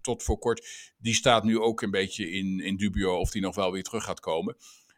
tot 0.02 0.24
voor 0.24 0.38
kort. 0.38 0.68
Die 0.98 1.14
staat 1.14 1.44
nu 1.44 1.60
ook 1.60 1.82
een 1.82 1.92
beetje 1.92 2.32
in, 2.32 2.60
in 2.60 2.76
dubio 2.76 3.18
of 3.18 3.32
die 3.32 3.42
nog 3.42 3.56
wel 3.56 3.72
weer 3.72 3.84
terug 3.84 4.04
gaat 4.04 4.20
komen. 4.20 4.56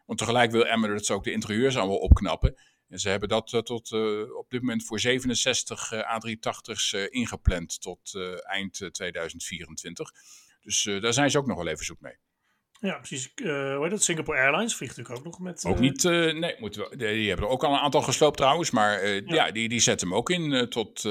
Want 0.07 0.19
tegelijk 0.19 0.51
wil 0.51 0.65
Emirates 0.65 1.11
ook 1.11 1.23
de 1.23 1.31
interieurs 1.31 1.77
allemaal 1.77 1.97
opknappen. 1.97 2.55
En 2.89 2.99
ze 2.99 3.09
hebben 3.09 3.29
dat 3.29 3.53
eh, 3.53 3.59
tot 3.59 3.91
eh, 3.91 4.35
op 4.37 4.49
dit 4.49 4.61
moment 4.61 4.85
voor 4.85 4.99
67 4.99 5.91
eh, 5.91 5.99
A380's 5.99 6.91
eh, 6.91 7.05
ingepland 7.09 7.81
tot 7.81 8.13
eind 8.43 8.81
eh, 8.81 8.89
2024. 8.89 10.11
Dus 10.61 10.83
daar 10.83 11.13
zijn 11.13 11.31
ze 11.31 11.37
ook 11.37 11.47
nog 11.47 11.57
wel 11.57 11.67
even 11.67 11.85
zoek 11.85 11.99
mee. 11.99 12.17
Ja, 12.79 12.97
precies. 12.97 13.33
Eh 13.33 13.45
hoe 13.45 13.81
heet 13.81 13.91
dat? 13.91 14.03
Singapore 14.03 14.39
Airlines 14.39 14.75
vliegt 14.75 14.97
natuurlijk 14.97 15.25
ook 15.25 15.31
nog 15.31 15.41
met... 15.41 15.65
Ook 15.65 15.79
niet, 15.79 16.03
nee, 16.03 16.55
moeten 16.59 16.89
we, 16.89 16.97
die 16.97 17.07
die 17.07 17.27
hebben 17.27 17.45
er 17.45 17.51
ook 17.51 17.63
al 17.63 17.73
een 17.73 17.79
aantal 17.79 18.01
gesloopt 18.01 18.37
trouwens, 18.37 18.71
maar 18.71 18.99
eh, 18.99 19.25
ja. 19.25 19.51
die, 19.51 19.69
die 19.69 19.79
zetten 19.79 20.07
hem 20.07 20.17
ook 20.17 20.29
in 20.29 20.69
tot, 20.69 21.01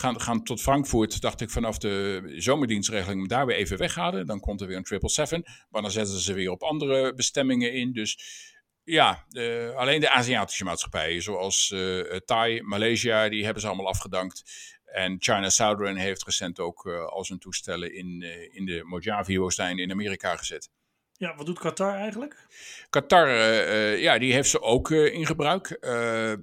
gaan, 0.00 0.20
gaan 0.20 0.42
tot 0.42 0.60
Frankfurt, 0.60 1.20
dacht 1.20 1.40
ik, 1.40 1.50
vanaf 1.50 1.78
de 1.78 2.22
zomerdienstregeling 2.36 3.28
daar 3.28 3.46
weer 3.46 3.56
even 3.56 3.78
weghalen. 3.78 4.26
Dan 4.26 4.40
komt 4.40 4.60
er 4.60 4.66
weer 4.66 4.76
een 4.76 4.86
777, 4.86 5.68
maar 5.70 5.82
dan 5.82 5.90
zetten 5.90 6.18
ze 6.18 6.32
weer 6.32 6.50
op 6.50 6.62
andere 6.62 7.14
bestemmingen 7.14 7.72
in. 7.72 7.92
Dus 7.92 8.18
ja, 8.84 9.26
eh, 9.30 9.74
alleen 9.74 10.00
de 10.00 10.10
Aziatische 10.10 10.64
maatschappijen, 10.64 11.22
zoals 11.22 11.70
eh 11.70 12.16
Thai, 12.24 12.62
Malaysia, 12.62 13.28
die 13.28 13.44
hebben 13.44 13.62
ze 13.62 13.68
allemaal 13.68 13.88
afgedankt. 13.88 14.42
En 14.84 15.16
China 15.18 15.50
Southern 15.50 15.96
heeft 15.96 16.24
recent 16.24 16.60
ook 16.60 16.86
al 16.86 17.24
zijn 17.24 17.38
toestellen 17.38 17.94
in, 17.94 18.22
in 18.52 18.64
de 18.64 18.84
Mojave-woestijn 18.84 19.78
in 19.78 19.90
Amerika 19.90 20.36
gezet. 20.36 20.70
Ja, 21.20 21.34
wat 21.36 21.46
doet 21.46 21.58
Qatar 21.58 21.94
eigenlijk? 21.94 22.46
Qatar, 22.90 23.28
uh, 23.28 24.00
ja, 24.00 24.18
die 24.18 24.32
heeft 24.32 24.50
ze 24.50 24.60
ook 24.60 24.90
uh, 24.90 25.14
in 25.14 25.26
gebruik. 25.26 25.68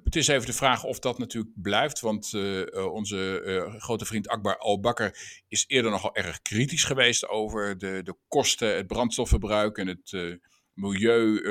het 0.04 0.16
is 0.16 0.28
even 0.28 0.46
de 0.46 0.54
vraag 0.54 0.84
of 0.84 1.00
dat 1.00 1.18
natuurlijk 1.18 1.54
blijft, 1.62 2.00
want 2.00 2.34
onze 2.92 3.76
grote 3.78 4.06
vriend 4.06 4.28
Akbar 4.28 4.58
al-Bakr 4.58 5.08
is 5.48 5.66
eerder 5.68 5.92
nogal 5.92 6.16
erg 6.16 6.42
kritisch 6.42 6.84
geweest 6.84 7.28
over 7.28 7.78
de, 7.78 8.02
de 8.04 8.16
kosten, 8.28 8.76
het 8.76 8.88
brandstofverbruik 8.88 9.78
en 9.78 9.88
het 9.88 10.40
milieu 10.74 11.42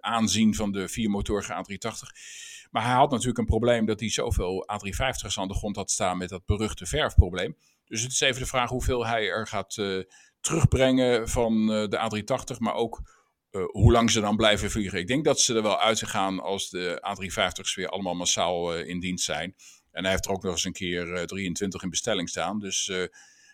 aanzien 0.00 0.54
van 0.54 0.72
de 0.72 0.88
viermotorige 0.88 1.52
A380. 1.52 2.68
Maar 2.70 2.84
hij 2.84 2.94
had 2.94 3.10
natuurlijk 3.10 3.38
een 3.38 3.44
probleem 3.44 3.86
dat 3.86 4.00
hij 4.00 4.10
zoveel 4.10 4.68
A350's 4.72 5.38
aan 5.38 5.48
de 5.48 5.54
grond 5.54 5.76
had 5.76 5.90
staan 5.90 6.18
met 6.18 6.28
dat 6.28 6.46
beruchte 6.46 6.86
verfprobleem. 6.86 7.56
Dus 7.84 8.02
het 8.02 8.12
is 8.12 8.20
even 8.20 8.40
de 8.40 8.46
vraag 8.46 8.68
hoeveel 8.68 9.06
hij 9.06 9.28
er 9.28 9.46
gaat 9.46 9.76
terugbrengen 10.44 11.28
van 11.28 11.72
eh, 11.72 11.88
de 11.88 12.22
A380, 12.22 12.58
maar 12.58 12.74
ook 12.74 13.02
eh, 13.50 13.64
hoe 13.64 13.92
lang 13.92 14.10
ze 14.10 14.20
dan 14.20 14.36
blijven 14.36 14.70
vliegen. 14.70 14.98
Ik 14.98 15.06
denk 15.06 15.24
dat 15.24 15.40
ze 15.40 15.54
er 15.54 15.62
wel 15.62 15.80
uit 15.80 16.06
gaan 16.06 16.40
als 16.40 16.70
de 16.70 17.02
A350's 17.02 17.74
weer 17.74 17.88
allemaal 17.88 18.14
massaal 18.14 18.74
eh, 18.74 18.88
in 18.88 19.00
dienst 19.00 19.24
zijn. 19.24 19.54
En 19.90 20.02
hij 20.02 20.10
heeft 20.10 20.26
er 20.26 20.32
ook 20.32 20.42
nog 20.42 20.52
eens 20.52 20.64
een 20.64 20.72
keer 20.72 21.26
23 21.26 21.82
in 21.82 21.90
bestelling 21.90 22.28
staan. 22.28 22.58
Dus 22.58 22.92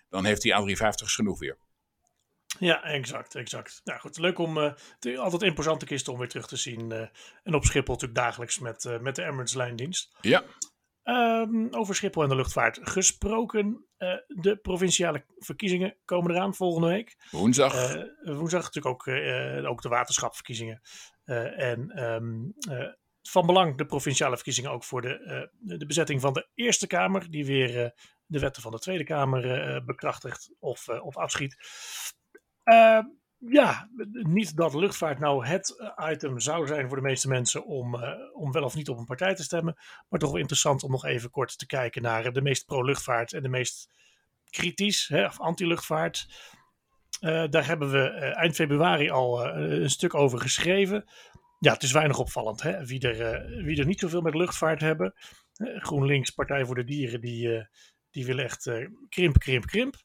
dan 0.09 0.25
heeft 0.25 0.43
die 0.43 0.55
A350's 0.55 1.15
genoeg 1.15 1.39
weer. 1.39 1.59
Ja, 2.59 2.83
exact, 2.83 3.35
exact. 3.35 3.81
Nou 3.85 4.01
goed, 4.01 4.19
leuk 4.19 4.39
om 4.39 4.75
te, 4.99 5.19
altijd 5.19 5.43
imposante 5.43 5.85
kisten 5.85 6.13
om 6.13 6.19
weer 6.19 6.29
terug 6.29 6.47
te 6.47 6.57
zien. 6.57 6.93
en 7.43 7.55
op 7.55 7.65
Schiphol 7.65 7.95
natuurlijk 7.95 8.21
dagelijks 8.21 8.59
met, 8.59 8.99
met 9.01 9.15
de 9.15 9.23
Emirates 9.23 9.55
lijndienst. 9.55 10.13
Ja. 10.21 10.45
Um, 11.05 11.69
over 11.71 11.95
Schiphol 11.95 12.23
en 12.23 12.29
de 12.29 12.35
luchtvaart 12.35 12.79
gesproken. 12.83 13.85
Uh, 14.01 14.15
de 14.27 14.57
provinciale 14.57 15.25
verkiezingen 15.39 15.97
komen 16.05 16.31
eraan 16.31 16.55
volgende 16.55 16.89
week. 16.89 17.17
Woensdag. 17.31 17.97
Uh, 17.97 18.37
woensdag 18.37 18.63
natuurlijk 18.63 18.95
ook, 18.95 19.07
uh, 19.07 19.71
ook 19.71 19.83
de 19.83 19.89
waterschapverkiezingen. 19.89 20.81
en 21.25 22.13
um, 22.13 22.55
van 23.23 23.47
belang 23.47 23.77
de 23.77 23.87
provinciale 23.87 24.35
verkiezingen 24.35 24.71
ook 24.71 24.85
voor 24.85 25.03
de, 25.03 25.51
de 25.59 25.87
bezetting 25.87 26.21
van 26.21 26.33
de 26.33 26.49
Eerste 26.55 26.87
Kamer. 26.87 27.31
Die 27.31 27.47
weer 27.47 27.95
de 28.27 28.39
wetten 28.39 28.63
van 28.63 28.73
de 28.73 28.79
Tweede 28.79 29.05
Kamer 29.05 29.85
bekrachtigt 29.85 30.55
of, 30.59 30.89
of 30.89 31.17
afschiet. 31.17 31.57
Ja, 33.47 33.89
niet 34.11 34.57
dat 34.57 34.75
luchtvaart 34.75 35.19
nou 35.19 35.47
het 35.47 35.77
eh, 35.79 36.11
item 36.11 36.41
zou 36.41 36.67
zijn 36.67 36.89
voor 36.89 36.97
de 36.97 37.03
meeste 37.03 37.29
mensen 37.29 37.65
om, 37.65 37.95
uh, 37.95 38.13
om 38.33 38.53
wel 38.53 38.65
of 38.65 38.75
niet 38.75 38.89
op 38.89 38.99
een 38.99 39.05
partij 39.05 39.35
te 39.35 39.43
stemmen. 39.43 39.77
Maar 40.09 40.21
toch 40.21 40.31
wel 40.31 40.41
interessant 40.41 40.83
om 40.83 40.91
nog 40.91 41.05
even 41.05 41.31
kort 41.31 41.59
te 41.59 41.67
kijken 41.67 42.03
naar 42.03 42.33
de 42.33 42.43
meest 42.43 42.67
pro-luchtvaart 42.67 43.33
en 43.33 43.43
de 43.43 43.49
meest 43.49 43.91
kritisch, 44.51 45.09
hè, 45.09 45.25
of 45.25 45.41
anti-luchtvaart. 45.41 46.49
Daar 47.21 47.67
hebben 47.67 47.91
we 47.91 48.09
eind 48.11 48.55
februari 48.55 49.11
al 49.11 49.47
een 49.47 49.91
stuk 49.91 50.15
over 50.15 50.41
geschreven. 50.41 51.05
Ja, 51.59 51.73
het 51.73 51.83
is 51.83 51.93
weinig 51.93 52.19
opvallend. 52.19 52.63
Hè? 52.63 52.87
Wie, 52.87 53.01
er, 53.09 53.47
wie 53.65 53.79
er 53.79 53.87
niet 53.87 54.01
zoveel 54.01 54.21
met 54.21 54.35
luchtvaart 54.35 54.81
hebben. 54.81 55.15
GroenLinks, 55.59 56.31
Partij 56.31 56.65
voor 56.65 56.75
de 56.75 56.85
Dieren, 56.85 57.21
die, 57.21 57.69
die 58.11 58.27
willen 58.27 58.45
echt 58.45 58.71
krimp, 59.09 59.39
krimp, 59.39 59.67
krimp. 59.67 59.97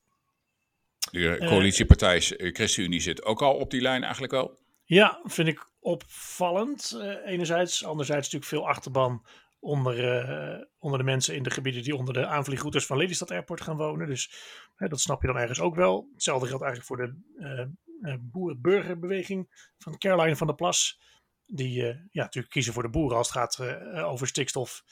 De 1.16 1.38
eh, 1.38 1.48
coalitiepartij 1.48 2.16
uh, 2.38 2.54
ChristenUnie 2.54 3.00
zit 3.00 3.24
ook 3.24 3.42
al 3.42 3.54
op 3.56 3.72
die 3.72 3.82
lijn 3.82 4.04
eigenlijk 4.04 4.34
wel. 4.34 4.60
Ja, 4.84 5.20
vind 5.24 5.48
ik 5.48 5.70
opvallend. 5.80 6.94
Uh, 6.96 7.14
enerzijds. 7.26 7.86
Anderzijds 7.86 8.24
natuurlijk 8.24 8.52
veel 8.52 8.68
achterban 8.68 9.26
onder, 9.60 10.68
onder 10.80 11.00
de 11.00 11.06
mensen 11.06 11.36
in 11.36 11.44
de 11.44 11.50
gebieden 11.50 11.84
die 11.84 11.96
onder 11.96 12.14
de 12.14 12.26
aanvliegroutes 12.26 12.86
van 12.86 12.98
Lelystad 12.98 13.32
Airport 13.32 13.62
gaan 13.62 13.78
wonen. 13.78 14.08
Dus 14.08 14.34
dat 14.76 15.00
snap 15.00 15.22
je 15.22 15.28
dan 15.28 15.38
ergens 15.38 15.60
ook 15.60 15.76
wel. 15.76 16.10
Hetzelfde 16.14 16.48
geldt 16.48 16.64
eigenlijk 16.64 16.94
voor 16.94 16.98
de 16.98 18.20
boerenburgerbeweging 18.22 19.72
van 19.78 19.98
Caroline 19.98 20.36
van 20.36 20.48
der 20.48 20.56
Plas. 20.56 21.02
Die 21.46 21.84
ja, 21.84 22.24
natuurlijk 22.24 22.54
kiezen 22.54 22.74
voor 22.74 22.84
de 22.84 22.90
boeren 22.90 23.18
als 23.18 23.34
het 23.34 23.38
gaat 23.38 23.60
over 24.04 24.28
stikstof. 24.28 24.84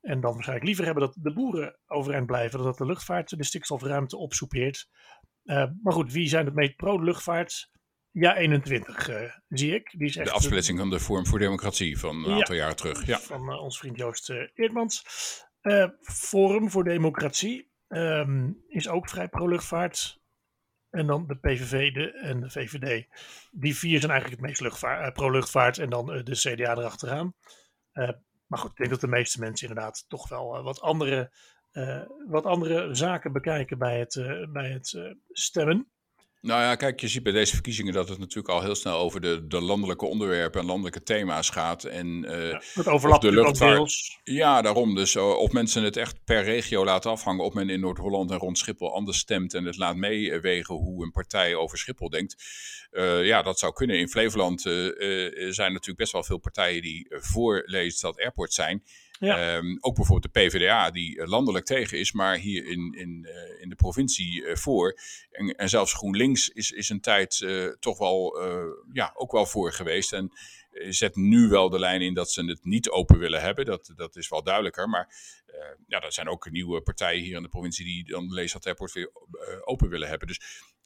En 0.00 0.20
dan 0.20 0.32
waarschijnlijk 0.32 0.66
liever 0.66 0.84
hebben 0.84 1.02
dat 1.02 1.16
de 1.18 1.32
boeren 1.32 1.78
overeind 1.86 2.26
blijven, 2.26 2.58
dan 2.58 2.66
dat 2.66 2.78
de 2.78 2.86
luchtvaart 2.86 3.36
de 3.36 3.44
stikstofruimte 3.44 4.16
opsoepeert. 4.16 4.88
Uh, 5.50 5.64
maar 5.82 5.92
goed, 5.92 6.12
wie 6.12 6.28
zijn 6.28 6.44
het 6.44 6.54
meest 6.54 6.76
pro-luchtvaart? 6.76 7.70
Ja, 8.10 8.36
21 8.36 9.08
uh, 9.08 9.24
eh, 9.24 9.30
zie 9.48 9.74
ik. 9.74 9.90
Die 9.98 10.08
is 10.08 10.16
echt, 10.16 10.28
de 10.28 10.34
afsplitsing 10.34 10.78
van 10.78 10.90
de 10.90 10.98
Vorm 10.98 11.26
voor 11.26 11.38
Democratie 11.38 11.98
van 11.98 12.24
een 12.24 12.32
aantal 12.32 12.54
jaar 12.54 12.74
terug. 12.74 13.06
Ja. 13.06 13.18
Van 13.18 13.52
uh, 13.52 13.62
ons 13.62 13.78
vriend 13.78 13.96
Joost 13.96 14.30
Eerdmans. 14.54 15.04
Forum 16.02 16.70
voor 16.70 16.84
Democratie 16.84 17.70
um, 17.88 18.64
is 18.68 18.88
ook 18.88 19.08
vrij 19.08 19.28
pro-luchtvaart. 19.28 20.20
En 20.90 21.06
dan 21.06 21.26
de 21.26 21.36
PVV 21.36 21.92
de, 21.92 22.12
en 22.12 22.40
de 22.40 22.50
VVD. 22.50 23.06
Die 23.50 23.76
vier 23.76 23.98
zijn 23.98 24.12
eigenlijk 24.12 24.42
het 24.42 24.60
meest 24.60 25.12
pro-luchtvaart. 25.12 25.78
En 25.78 25.90
dan 25.90 26.06
de 26.06 26.34
CDA 26.34 26.76
erachteraan. 26.76 27.34
maar 28.46 28.58
goed, 28.58 28.70
ik 28.70 28.76
denk 28.76 28.90
dat 28.90 29.00
de 29.00 29.08
meeste 29.08 29.40
mensen 29.40 29.68
inderdaad 29.68 30.04
toch 30.08 30.28
wel 30.28 30.62
wat 30.62 30.80
andere 30.80 31.32
uh, 31.72 32.00
wat 32.28 32.44
andere 32.44 32.94
zaken 32.94 33.32
bekijken 33.32 33.78
bij 33.78 33.98
het, 33.98 34.14
uh, 34.14 34.52
bij 34.52 34.70
het 34.70 34.92
uh, 34.96 35.12
stemmen. 35.28 35.88
Nou 36.40 36.62
ja, 36.62 36.74
kijk, 36.74 37.00
je 37.00 37.08
ziet 37.08 37.22
bij 37.22 37.32
deze 37.32 37.54
verkiezingen 37.54 37.92
dat 37.92 38.08
het 38.08 38.18
natuurlijk 38.18 38.48
al 38.48 38.62
heel 38.62 38.74
snel 38.74 38.96
over 38.96 39.20
de, 39.20 39.46
de 39.46 39.60
landelijke 39.60 40.06
onderwerpen 40.06 40.60
en 40.60 40.66
landelijke 40.66 41.02
thema's 41.02 41.50
gaat. 41.50 41.84
En, 41.84 42.20
ja, 42.20 42.62
het 42.74 42.88
overlapt 42.88 43.22
de 43.22 43.32
luchtvaart. 43.32 44.20
Ja, 44.24 44.62
daarom. 44.62 44.94
Dus 44.94 45.16
of 45.16 45.52
mensen 45.52 45.82
het 45.82 45.96
echt 45.96 46.24
per 46.24 46.42
regio 46.42 46.84
laten 46.84 47.10
afhangen, 47.10 47.44
of 47.44 47.54
men 47.54 47.70
in 47.70 47.80
Noord-Holland 47.80 48.30
en 48.30 48.38
rond 48.38 48.58
Schiphol 48.58 48.94
anders 48.94 49.18
stemt 49.18 49.54
en 49.54 49.64
het 49.64 49.76
laat 49.76 49.96
meewegen 49.96 50.74
hoe 50.74 51.04
een 51.04 51.10
partij 51.10 51.54
over 51.54 51.78
Schiphol 51.78 52.10
denkt. 52.10 52.36
ja, 53.22 53.42
dat 53.42 53.58
zou 53.58 53.72
kunnen. 53.72 53.98
In 53.98 54.08
Flevoland 54.08 54.60
zijn 54.60 55.72
natuurlijk 55.72 55.98
best 55.98 56.12
wel 56.12 56.24
veel 56.24 56.38
partijen 56.38 56.82
die 56.82 57.06
voor 57.10 57.62
Lelystad 57.66 58.20
Airport 58.20 58.52
zijn. 58.52 58.82
Ja. 59.20 59.56
Um, 59.56 59.78
ook 59.80 59.94
bijvoorbeeld 59.94 60.34
de 60.34 60.40
PvdA, 60.40 60.90
die 60.90 61.20
eh, 61.20 61.28
landelijk 61.28 61.64
tegen 61.64 61.98
is, 61.98 62.12
maar 62.12 62.36
hier 62.36 62.66
in, 62.66 62.94
in, 62.98 63.26
uh, 63.28 63.62
in 63.62 63.68
de 63.68 63.74
provincie 63.74 64.42
uh, 64.42 64.56
voor. 64.56 64.98
En, 65.30 65.54
en, 65.54 65.68
zelfs 65.68 65.92
GroenLinks 65.92 66.48
is, 66.48 66.70
is 66.70 66.88
een 66.88 67.00
tijd 67.00 67.46
toch 67.80 67.98
wel, 67.98 68.38
ja, 68.92 69.12
ook 69.14 69.32
wel 69.32 69.46
voor 69.46 69.72
geweest. 69.72 70.12
En 70.12 70.32
zet 70.88 71.16
nu 71.16 71.48
wel 71.48 71.70
de 71.70 71.78
lijn 71.78 72.00
in 72.00 72.14
dat 72.14 72.30
ze 72.30 72.44
het 72.44 72.64
niet 72.64 72.90
open 72.90 73.18
willen 73.18 73.40
hebben. 73.40 73.64
Dat, 73.64 73.92
dat 73.96 74.16
is 74.16 74.28
wel 74.28 74.42
duidelijker. 74.42 74.88
Maar 74.88 75.14
ja, 75.86 76.00
er 76.00 76.12
zijn 76.12 76.28
ook 76.28 76.50
nieuwe 76.50 76.80
partijen 76.80 77.22
hier 77.22 77.36
in 77.36 77.42
de 77.42 77.48
provincie 77.48 77.84
die 77.84 78.04
dan 78.04 78.28
de 78.28 78.58
Airport 78.62 78.92
weer 78.92 79.10
open 79.64 79.88
willen 79.88 80.08
hebben. 80.08 80.28
Dus 80.28 80.40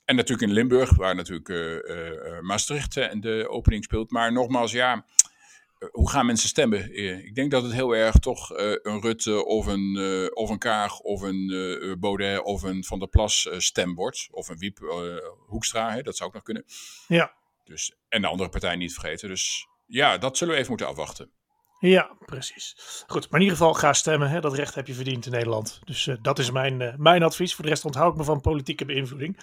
en 0.04 0.16
natuurlijk 0.16 0.48
in 0.48 0.54
Limburg, 0.54 0.96
waar 0.96 1.14
natuurlijk 1.14 1.48
Maastricht 2.42 2.96
en 2.96 3.20
de 3.20 3.48
opening 3.48 3.84
speelt. 3.84 4.10
Maar 4.10 4.32
nogmaals, 4.32 4.72
ja, 4.72 5.04
hoe 5.90 6.10
gaan 6.10 6.26
mensen 6.26 6.48
stemmen? 6.48 6.90
Eh, 6.90 7.24
ik 7.24 7.34
denk 7.34 7.50
dat 7.50 7.62
het 7.62 7.72
heel 7.72 7.96
erg 7.96 8.14
toch 8.14 8.52
uh, 8.52 8.58
een 8.82 9.00
Rutte 9.00 9.44
of 9.44 9.66
een, 9.66 9.96
uh, 9.98 10.28
of 10.32 10.50
een 10.50 10.58
Kaag 10.58 11.00
of 11.00 11.22
een 11.22 11.50
uh, 11.50 11.94
Baudet 11.98 12.42
of 12.42 12.62
een 12.62 12.84
Van 12.84 12.98
der 12.98 13.08
Plas 13.08 13.48
stem 13.56 13.94
wordt. 13.94 14.28
Of 14.30 14.48
een 14.48 14.58
Wiep 14.58 14.78
Hoekstra, 15.46 15.92
hè, 15.92 16.02
dat 16.02 16.16
zou 16.16 16.28
ook 16.28 16.34
nog 16.34 16.42
kunnen. 16.42 16.64
Ja. 17.08 17.32
Dus, 17.64 17.96
en 18.08 18.20
de 18.20 18.26
andere 18.28 18.48
partij 18.48 18.76
niet 18.76 18.92
vergeten. 18.92 19.28
Dus 19.28 19.66
ja, 19.86 20.18
dat 20.18 20.36
zullen 20.36 20.52
we 20.52 20.58
even 20.58 20.70
moeten 20.70 20.88
afwachten. 20.88 21.30
Ja, 21.80 22.16
precies. 22.26 22.74
Goed, 23.06 23.30
maar 23.30 23.40
in 23.40 23.46
ieder 23.46 23.58
geval 23.58 23.74
ga 23.74 23.92
stemmen. 23.92 24.30
Hè? 24.30 24.40
Dat 24.40 24.54
recht 24.54 24.74
heb 24.74 24.86
je 24.86 24.94
verdiend 24.94 25.26
in 25.26 25.32
Nederland. 25.32 25.80
Dus 25.84 26.08
dat 26.22 26.38
is 26.38 26.50
mijn, 26.50 26.94
mijn 26.96 27.22
advies. 27.22 27.54
Voor 27.54 27.64
de 27.64 27.70
rest 27.70 27.84
onthoud 27.84 28.12
ik 28.12 28.18
me 28.18 28.24
van 28.24 28.40
politieke 28.40 28.84
beïnvloeding. 28.84 29.38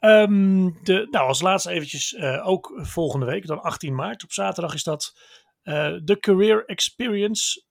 Um, 0.00 0.78
de, 0.82 1.08
nou, 1.10 1.28
als 1.28 1.40
laatste 1.40 1.70
eventjes 1.70 2.18
ook 2.42 2.78
volgende 2.82 3.26
week, 3.26 3.46
dan 3.46 3.62
18 3.62 3.94
maart. 3.94 4.24
Op 4.24 4.32
zaterdag 4.32 4.74
is 4.74 4.82
dat 4.82 5.14
eh, 5.14 5.22
de 6.04 6.16
Career 6.20 6.64
Experience, 6.64 7.64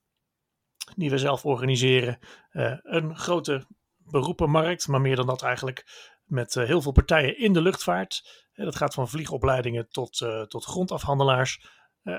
die 0.96 1.10
we 1.10 1.18
zelf 1.18 1.46
organiseren. 1.46 2.20
Eh, 2.50 2.78
een 2.82 3.18
grote 3.18 3.66
beroepenmarkt, 3.98 4.88
maar 4.88 5.02
meer 5.02 5.16
dan 5.16 5.26
dat 5.26 5.44
eigenlijk. 5.44 5.86
Met 6.24 6.56
eh, 6.56 6.66
heel 6.66 6.82
veel 6.82 6.92
partijen 6.92 7.40
in 7.40 7.54
de 7.54 7.62
luchtvaart. 7.62 8.46
dat 8.54 8.76
gaat 8.76 8.94
van 8.94 9.10
vliegopleidingen 9.10 9.90
tot, 9.90 10.18
tot 10.48 10.66
grondafhandelaars. 10.66 11.76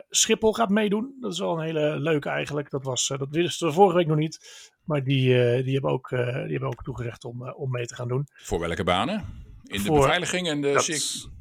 Schiphol 0.09 0.53
gaat 0.53 0.69
meedoen. 0.69 1.17
Dat 1.21 1.33
is 1.33 1.39
wel 1.39 1.59
een 1.59 1.65
hele 1.65 2.01
leuke 2.01 2.29
eigenlijk. 2.29 2.71
Dat, 2.71 2.85
was, 2.85 3.07
dat 3.07 3.29
wisten 3.31 3.67
we 3.67 3.73
vorige 3.73 3.97
week 3.97 4.07
nog 4.07 4.17
niet. 4.17 4.39
Maar 4.85 5.05
die, 5.05 5.29
die, 5.63 5.73
hebben, 5.73 5.91
ook, 5.91 6.09
die 6.09 6.19
hebben 6.51 6.69
ook 6.69 6.83
toegezegd 6.83 7.25
om, 7.25 7.51
om 7.51 7.71
mee 7.71 7.87
te 7.87 7.95
gaan 7.95 8.09
doen. 8.09 8.27
Voor 8.35 8.61
welke 8.61 8.85
banen? 8.85 9.45
In 9.65 9.83
de 9.83 9.93
beveiliging 9.93 10.49
en 10.49 10.61
de... 10.61 10.73
Dat, 10.73 10.87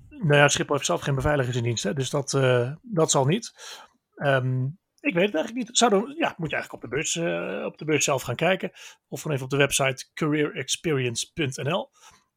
nou 0.09 0.35
ja, 0.35 0.47
Schiphol 0.47 0.75
heeft 0.75 0.87
zelf 0.87 1.01
geen 1.01 1.15
beveiligers 1.15 1.55
in 1.57 1.63
dienst. 1.63 1.83
Hè, 1.83 1.93
dus 1.93 2.09
dat, 2.09 2.31
dat 2.81 3.11
zal 3.11 3.25
niet. 3.25 3.53
Um, 4.17 4.79
ik 4.99 5.13
weet 5.13 5.25
het 5.25 5.35
eigenlijk 5.35 5.67
niet. 5.67 5.77
Zou 5.77 5.91
dan, 5.91 6.15
ja, 6.17 6.33
moet 6.37 6.49
je 6.49 6.55
eigenlijk 6.55 6.73
op 6.73 6.81
de, 6.81 6.95
beurs, 6.95 7.15
uh, 7.15 7.65
op 7.65 7.77
de 7.77 7.85
beurs 7.85 8.03
zelf 8.03 8.21
gaan 8.21 8.35
kijken. 8.35 8.71
Of 9.07 9.21
gewoon 9.21 9.35
even 9.35 9.45
op 9.45 9.51
de 9.51 9.57
website 9.57 10.09
careerexperience.nl. 10.13 11.89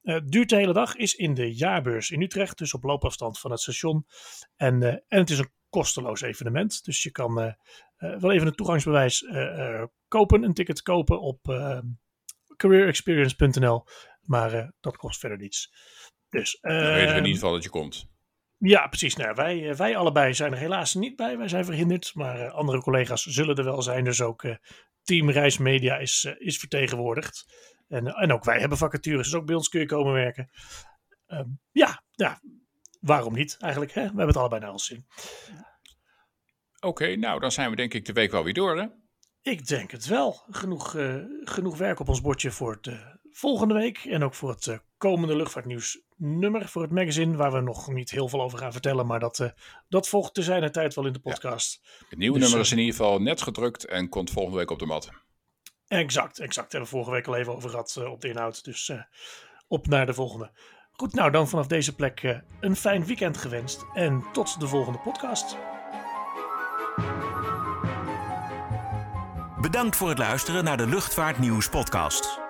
Uh, 0.02 0.20
duurt 0.24 0.48
de 0.48 0.56
hele 0.56 0.72
dag, 0.72 0.96
is 0.96 1.14
in 1.14 1.34
de 1.34 1.54
jaarbeurs 1.54 2.10
in 2.10 2.22
Utrecht, 2.22 2.58
dus 2.58 2.74
op 2.74 2.82
loopafstand 2.82 3.38
van 3.38 3.50
het 3.50 3.60
station. 3.60 4.06
En, 4.56 4.82
uh, 4.82 4.88
en 4.88 5.02
het 5.08 5.30
is 5.30 5.38
een 5.38 5.52
kosteloos 5.68 6.20
evenement. 6.20 6.84
Dus 6.84 7.02
je 7.02 7.10
kan 7.10 7.34
wel 7.96 8.32
even 8.32 8.46
een 8.46 8.54
toegangsbewijs 8.54 9.26
kopen, 10.08 10.42
een 10.42 10.54
ticket 10.54 10.82
kopen 10.82 11.20
op, 11.20 11.38
careerexperience.nl. 12.56 13.84
Maar 14.22 14.72
dat 14.80 14.96
kost 14.96 15.20
verder 15.20 15.38
niets. 15.38 15.72
Dus, 16.28 16.58
Dan 16.60 16.72
weten 16.72 16.94
we 16.94 17.00
in 17.00 17.06
ehm, 17.06 17.16
ieder 17.16 17.32
geval 17.32 17.52
dat 17.52 17.62
je 17.62 17.70
komt. 17.70 18.08
Ja, 18.62 18.86
precies. 18.86 19.16
Nou, 19.16 19.34
wij, 19.34 19.70
eh, 19.70 19.76
wij 19.76 19.96
allebei 19.96 20.34
zijn 20.34 20.52
er 20.52 20.58
helaas 20.58 20.94
niet 20.94 21.16
bij. 21.16 21.38
Wij 21.38 21.48
zijn 21.48 21.64
verhinderd. 21.64 22.14
Maar 22.14 22.40
eh, 22.40 22.54
andere 22.54 22.80
collega's 22.80 23.24
zullen 23.24 23.56
er 23.56 23.64
wel 23.64 23.82
zijn. 23.82 24.04
Dus 24.04 24.20
ook 24.20 24.44
eh, 24.44 24.54
Team 25.02 25.30
Reismedia 25.30 25.96
is, 25.96 26.24
is 26.38 26.58
vertegenwoordigd. 26.58 27.54
En, 27.88 28.06
en 28.06 28.32
ook 28.32 28.44
wij 28.44 28.60
hebben 28.60 28.78
vacatures. 28.78 29.30
Dus 29.30 29.34
ook 29.34 29.46
bij 29.46 29.54
ons 29.54 29.68
kun 29.68 29.80
je 29.80 29.86
komen 29.86 30.12
werken. 30.12 30.50
Ehm, 31.26 31.48
ja, 31.70 32.02
ja, 32.10 32.40
waarom 33.00 33.34
niet 33.34 33.56
eigenlijk? 33.58 33.92
Hè? 33.92 34.00
We 34.00 34.06
hebben 34.06 34.26
het 34.26 34.36
allebei 34.36 34.60
naar 34.60 34.72
ons 34.72 34.86
zin. 34.86 35.06
Oké, 36.80 37.16
nou 37.16 37.40
dan 37.40 37.52
zijn 37.52 37.70
we 37.70 37.76
denk 37.76 37.94
ik 37.94 38.04
de 38.04 38.12
week 38.12 38.30
wel 38.30 38.44
weer 38.44 38.54
door 38.54 38.78
hè? 38.78 38.86
Ik 39.42 39.66
denk 39.66 39.90
het 39.90 40.06
wel. 40.06 40.42
Genoeg, 40.50 40.96
genoeg 41.44 41.76
werk 41.76 42.00
op 42.00 42.08
ons 42.08 42.20
bordje 42.20 42.50
voor 42.50 42.78
het 42.80 43.18
volgende 43.30 43.74
week. 43.74 43.98
En 43.98 44.22
ook 44.22 44.34
voor 44.34 44.50
het 44.50 44.82
komende 44.96 45.36
luchtvaartnieuws 45.36 46.00
nummer 46.20 46.68
voor 46.68 46.82
het 46.82 46.90
magazine. 46.90 47.36
Waar 47.36 47.52
we 47.52 47.60
nog 47.60 47.92
niet 47.92 48.10
heel 48.10 48.28
veel 48.28 48.42
over 48.42 48.58
gaan 48.58 48.72
vertellen. 48.72 49.06
Maar 49.06 49.20
dat, 49.20 49.38
eh, 49.38 49.48
dat 49.88 50.08
volgt 50.08 50.34
te 50.34 50.42
zijn 50.42 50.72
tijd 50.72 50.94
wel 50.94 51.06
in 51.06 51.12
de 51.12 51.18
podcast. 51.18 51.80
Het 52.08 52.18
nieuwe 52.18 52.38
Dus, 52.38 52.42
nummer 52.42 52.60
eh, 52.60 52.66
is 52.66 52.72
in 52.72 52.78
ieder 52.78 52.94
geval 52.94 53.18
net 53.20 53.42
gedrukt 53.42 53.86
en 53.86 54.08
komt 54.08 54.30
volgende 54.30 54.58
week 54.58 54.70
op 54.70 54.78
de 54.78 54.86
mat. 54.86 55.10
Exact, 55.90 56.38
exact. 56.38 56.72
Hebben 56.72 56.90
we 56.90 56.96
vorige 56.96 57.10
week 57.10 57.26
al 57.26 57.36
even 57.36 57.54
over 57.56 57.70
gehad 57.70 57.96
eh, 57.98 58.10
op 58.10 58.20
de 58.20 58.28
inhoud. 58.28 58.64
Dus 58.64 58.88
eh, 58.88 59.00
op 59.68 59.86
naar 59.86 60.06
de 60.06 60.14
volgende. 60.14 60.50
Goed, 60.92 61.14
nou 61.14 61.30
dan 61.30 61.48
vanaf 61.48 61.66
deze 61.66 61.94
plek 61.94 62.22
eh, 62.22 62.38
een 62.60 62.76
fijn 62.76 63.06
weekend 63.06 63.36
gewenst. 63.36 63.84
En 63.94 64.24
tot 64.32 64.60
de 64.60 64.66
volgende 64.66 64.98
podcast. 64.98 65.56
Bedankt 69.60 69.96
voor 69.96 70.08
het 70.08 70.18
luisteren 70.18 70.64
naar 70.64 70.76
de 70.76 70.86
Luchtvaartnieuws 70.86 71.68
podcast. 71.68 72.49